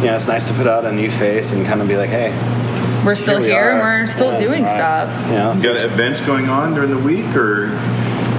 You 0.00 0.06
know, 0.10 0.16
it's 0.16 0.28
nice 0.28 0.46
to 0.48 0.54
put 0.54 0.66
out 0.66 0.84
a 0.84 0.92
new 0.92 1.10
face 1.10 1.52
and 1.52 1.64
kind 1.66 1.80
of 1.80 1.88
be 1.88 1.96
like, 1.96 2.10
hey, 2.10 2.30
We're 3.06 3.14
still 3.14 3.40
we 3.40 3.46
here 3.46 3.70
and 3.70 3.80
we're 3.80 4.06
still 4.06 4.32
Yeah, 4.32 4.38
doing 4.38 4.64
right. 4.64 4.68
stuff. 4.68 5.26
you 5.28 5.32
know, 5.34 5.52
You 5.54 5.62
got 5.62 5.78
events 5.84 6.20
going 6.20 6.48
on 6.50 6.74
during 6.74 6.90
the 6.90 6.98
week 6.98 7.24
or 7.34 7.70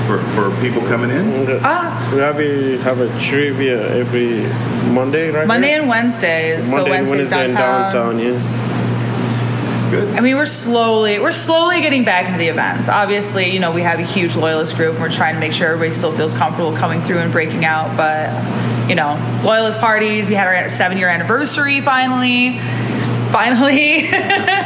for, 0.06 0.19
for 0.36 0.51
people 0.62 0.82
coming 0.84 1.10
in? 1.10 1.47
Ah, 1.63 2.12
We 2.13 2.19
have 2.19 2.39
a, 2.39 2.78
have 2.84 2.99
a 2.99 3.19
trivia 3.19 3.82
every 3.95 4.43
Monday, 4.93 5.32
right? 5.32 5.47
Monday 5.47 5.69
here? 5.69 5.80
and 5.82 5.89
Wednesdays. 5.89 6.69
Monday 6.71 6.91
so 6.91 6.95
and 6.97 7.10
Wednesdays 7.10 7.32
Wednesday 7.32 7.45
in 7.45 7.51
downtown. 7.56 7.93
downtown. 8.15 8.19
Yeah. 8.19 8.64
Good. 9.91 10.15
I 10.15 10.19
mean, 10.21 10.36
we're 10.36 10.45
slowly 10.45 11.19
we're 11.19 11.32
slowly 11.32 11.82
getting 11.82 12.04
back 12.04 12.26
into 12.26 12.38
the 12.39 12.48
events. 12.48 12.89
Obviously, 12.89 13.52
you 13.52 13.60
know, 13.60 13.71
we 13.71 13.82
have 13.84 14.00
a 14.00 14.04
huge 14.04 14.36
loyalist 14.36 14.76
group, 14.76 14.93
and 14.93 15.02
we're 15.02 15.12
trying 15.12 15.36
to 15.36 15.39
make 15.39 15.54
sure 15.54 15.67
everybody 15.67 15.91
still 15.91 16.12
feels 16.12 16.34
comfortable 16.34 16.76
coming 16.76 17.02
through 17.02 17.19
and 17.19 17.32
breaking 17.32 17.65
out. 17.65 17.95
But 17.95 18.89
you 18.89 18.95
know, 18.95 19.41
loyalist 19.43 19.80
parties. 19.80 20.28
We 20.28 20.34
had 20.36 20.48
our 20.48 20.69
seven 20.69 20.98
year 20.98 21.08
anniversary 21.10 21.82
finally. 21.82 22.60
Finally, 23.32 24.02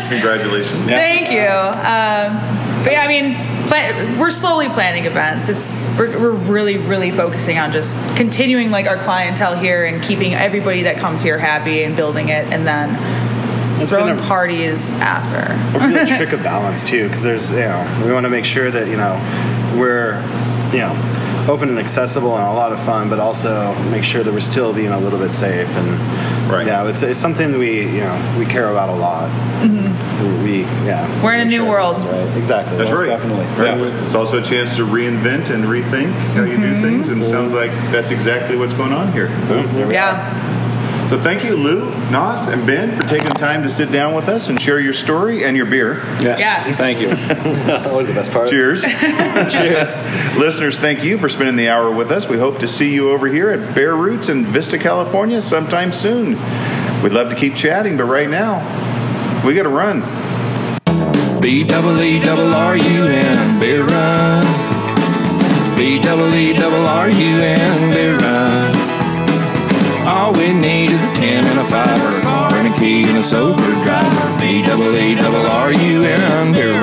Congratulations. 0.09 0.85
thank 0.85 1.31
you. 1.31 1.39
Um, 1.47 2.83
but 2.83 2.91
yeah, 2.93 3.01
I 3.01 3.07
mean, 3.07 3.35
plan, 3.67 4.19
we're 4.19 4.29
slowly 4.29 4.69
planning 4.69 5.05
events. 5.05 5.49
It's 5.49 5.87
we're, 5.97 6.19
we're 6.19 6.31
really 6.31 6.77
really 6.77 7.09
focusing 7.11 7.57
on 7.57 7.71
just 7.71 7.97
continuing 8.15 8.69
like 8.69 8.85
our 8.85 8.97
clientele 8.97 9.55
here 9.57 9.85
and 9.85 10.03
keeping 10.03 10.33
everybody 10.33 10.83
that 10.83 10.97
comes 10.97 11.21
here 11.23 11.37
happy 11.39 11.83
and 11.83 11.95
building 11.95 12.29
it, 12.29 12.45
and 12.53 12.67
then 12.67 12.89
It's 13.81 13.91
throwing 13.91 14.15
been 14.15 14.23
a- 14.23 14.27
parties 14.27 14.89
after. 14.99 15.37
a 15.77 15.87
real 15.87 16.05
trick 16.07 16.31
of 16.33 16.43
balance 16.43 16.87
too, 16.87 17.07
because 17.07 17.23
there's 17.23 17.51
you 17.51 17.59
know 17.59 18.01
we 18.05 18.11
want 18.11 18.25
to 18.25 18.29
make 18.29 18.45
sure 18.45 18.69
that 18.71 18.87
you 18.87 18.97
know 18.97 19.15
we're 19.79 20.15
you 20.71 20.79
know 20.79 20.95
open 21.47 21.69
and 21.69 21.79
accessible 21.79 22.35
and 22.37 22.45
a 22.47 22.53
lot 22.53 22.71
of 22.71 22.79
fun, 22.83 23.09
but 23.09 23.19
also 23.19 23.73
make 23.89 24.03
sure 24.03 24.21
that 24.23 24.31
we're 24.31 24.39
still 24.39 24.71
being 24.73 24.89
a 24.91 24.99
little 24.99 25.19
bit 25.19 25.31
safe 25.31 25.67
and 25.75 26.29
Right. 26.49 26.65
Yeah, 26.65 26.87
it's, 26.89 27.03
it's 27.03 27.19
something 27.19 27.51
that 27.51 27.59
we 27.59 27.81
you 27.83 28.01
know 28.01 28.35
we 28.39 28.45
care 28.47 28.69
about 28.71 28.89
a 28.89 28.95
lot. 28.95 29.29
We 30.43 30.61
yeah. 30.87 31.05
Mm-hmm. 31.05 31.23
We're 31.23 31.35
in 31.35 31.41
a 31.41 31.45
new 31.45 31.57
sure 31.57 31.69
world. 31.69 31.97
everyone's 31.97 32.27
Right. 32.29 32.37
Exactly. 32.39 32.77
That's 32.77 32.89
most 32.89 32.99
right. 33.01 33.05
Definitely. 33.07 33.45
Right. 33.63 33.77
Yeah. 33.79 34.03
It's 34.03 34.15
also 34.15 34.39
a 34.39 34.43
chance 34.43 34.75
to 34.77 34.81
reinvent 34.83 35.51
and 35.53 35.65
rethink 35.65 36.11
how 36.33 36.43
you 36.45 36.57
Mm-hmm. 36.57 36.61
do 36.63 36.81
things, 36.81 37.09
and 37.09 37.21
it 37.21 37.25
sounds 37.29 37.53
like 37.53 37.69
that's 37.91 38.09
exactly 38.09 38.57
what's 38.57 38.73
going 38.73 38.93
on 38.93 39.11
here. 39.13 39.27
Yeah. 39.91 40.17
So 41.09 41.19
thank 41.19 41.43
you, 41.43 41.57
Lou, 41.57 41.89
Nas, 42.11 42.47
and 42.49 42.67
Ben, 42.67 42.95
for 42.95 43.01
taking 43.07 43.29
time 43.29 43.63
to 43.63 43.69
sit 43.71 43.91
down 43.91 44.13
with 44.13 44.29
us 44.29 44.47
and 44.47 44.61
share 44.61 44.79
your 44.79 44.93
story 44.93 45.43
and 45.43 45.57
your 45.57 45.65
beer. 45.65 45.95
Yes. 46.21 46.39
Yes. 46.39 46.77
Thank 46.77 46.99
you. 46.99 47.09
That 47.69 47.91
was 47.91 48.07
the 48.07 48.13
best 48.13 48.31
part. 48.31 48.47
Cheers. 48.49 48.83
Cheers. 49.51 49.95
Listeners, 50.37 50.77
thank 50.77 51.03
you 51.03 51.17
for 51.17 51.27
spending 51.27 51.55
the 51.55 51.67
hour 51.67 51.89
with 51.91 52.11
us. 52.11 52.27
We 52.29 52.37
hope 52.37 52.59
to 52.59 52.67
see 52.67 52.93
you 52.93 53.09
over 53.09 53.27
here 53.27 53.49
at 53.49 53.73
Bear 53.73 53.95
Roots 53.95 54.29
in 54.29 54.45
Vista, 54.45 54.77
California 54.77 55.41
sometime 55.41 55.91
soon. 55.91 56.37
We'd 57.01 57.13
love 57.13 57.31
to 57.31 57.35
keep 57.35 57.55
chatting, 57.55 57.97
but 57.97 58.03
right 58.03 58.29
now, 58.29 58.59
we 59.43 59.55
got 59.55 59.63
to 59.63 59.69
run. 59.69 60.01
B 61.41 61.63
double 61.63 61.99
E 62.01 62.19
double 62.21 62.53
R 62.53 62.77
U 62.77 63.05
N 63.05 63.59
beer 63.59 63.83
run. 63.83 64.43
B 65.75 65.99
double 65.99 66.31
E 66.35 66.53
double 66.53 66.85
R 66.85 67.09
U 67.09 67.39
N 67.39 67.93
beer 67.93 68.17
run. 68.17 68.48
All 70.09 70.33
we 70.33 70.51
need 70.51 70.89
is 70.89 71.03
a 71.03 71.13
10 71.13 71.45
and 71.45 71.59
a 71.59 71.65
5 71.65 72.03
or 72.03 72.17
a 72.17 72.21
car 72.21 72.51
and 72.55 72.73
a 72.73 72.79
key 72.79 73.03
and 73.07 73.19
a 73.19 73.23
sober 73.23 73.71
driver. 73.85 74.39
B 74.39 74.63
double 74.63 74.95
E 74.95 75.13
double 75.13 75.45
R 75.45 75.71
U 75.71 76.03
N. 76.03 76.51
Here 76.51 76.73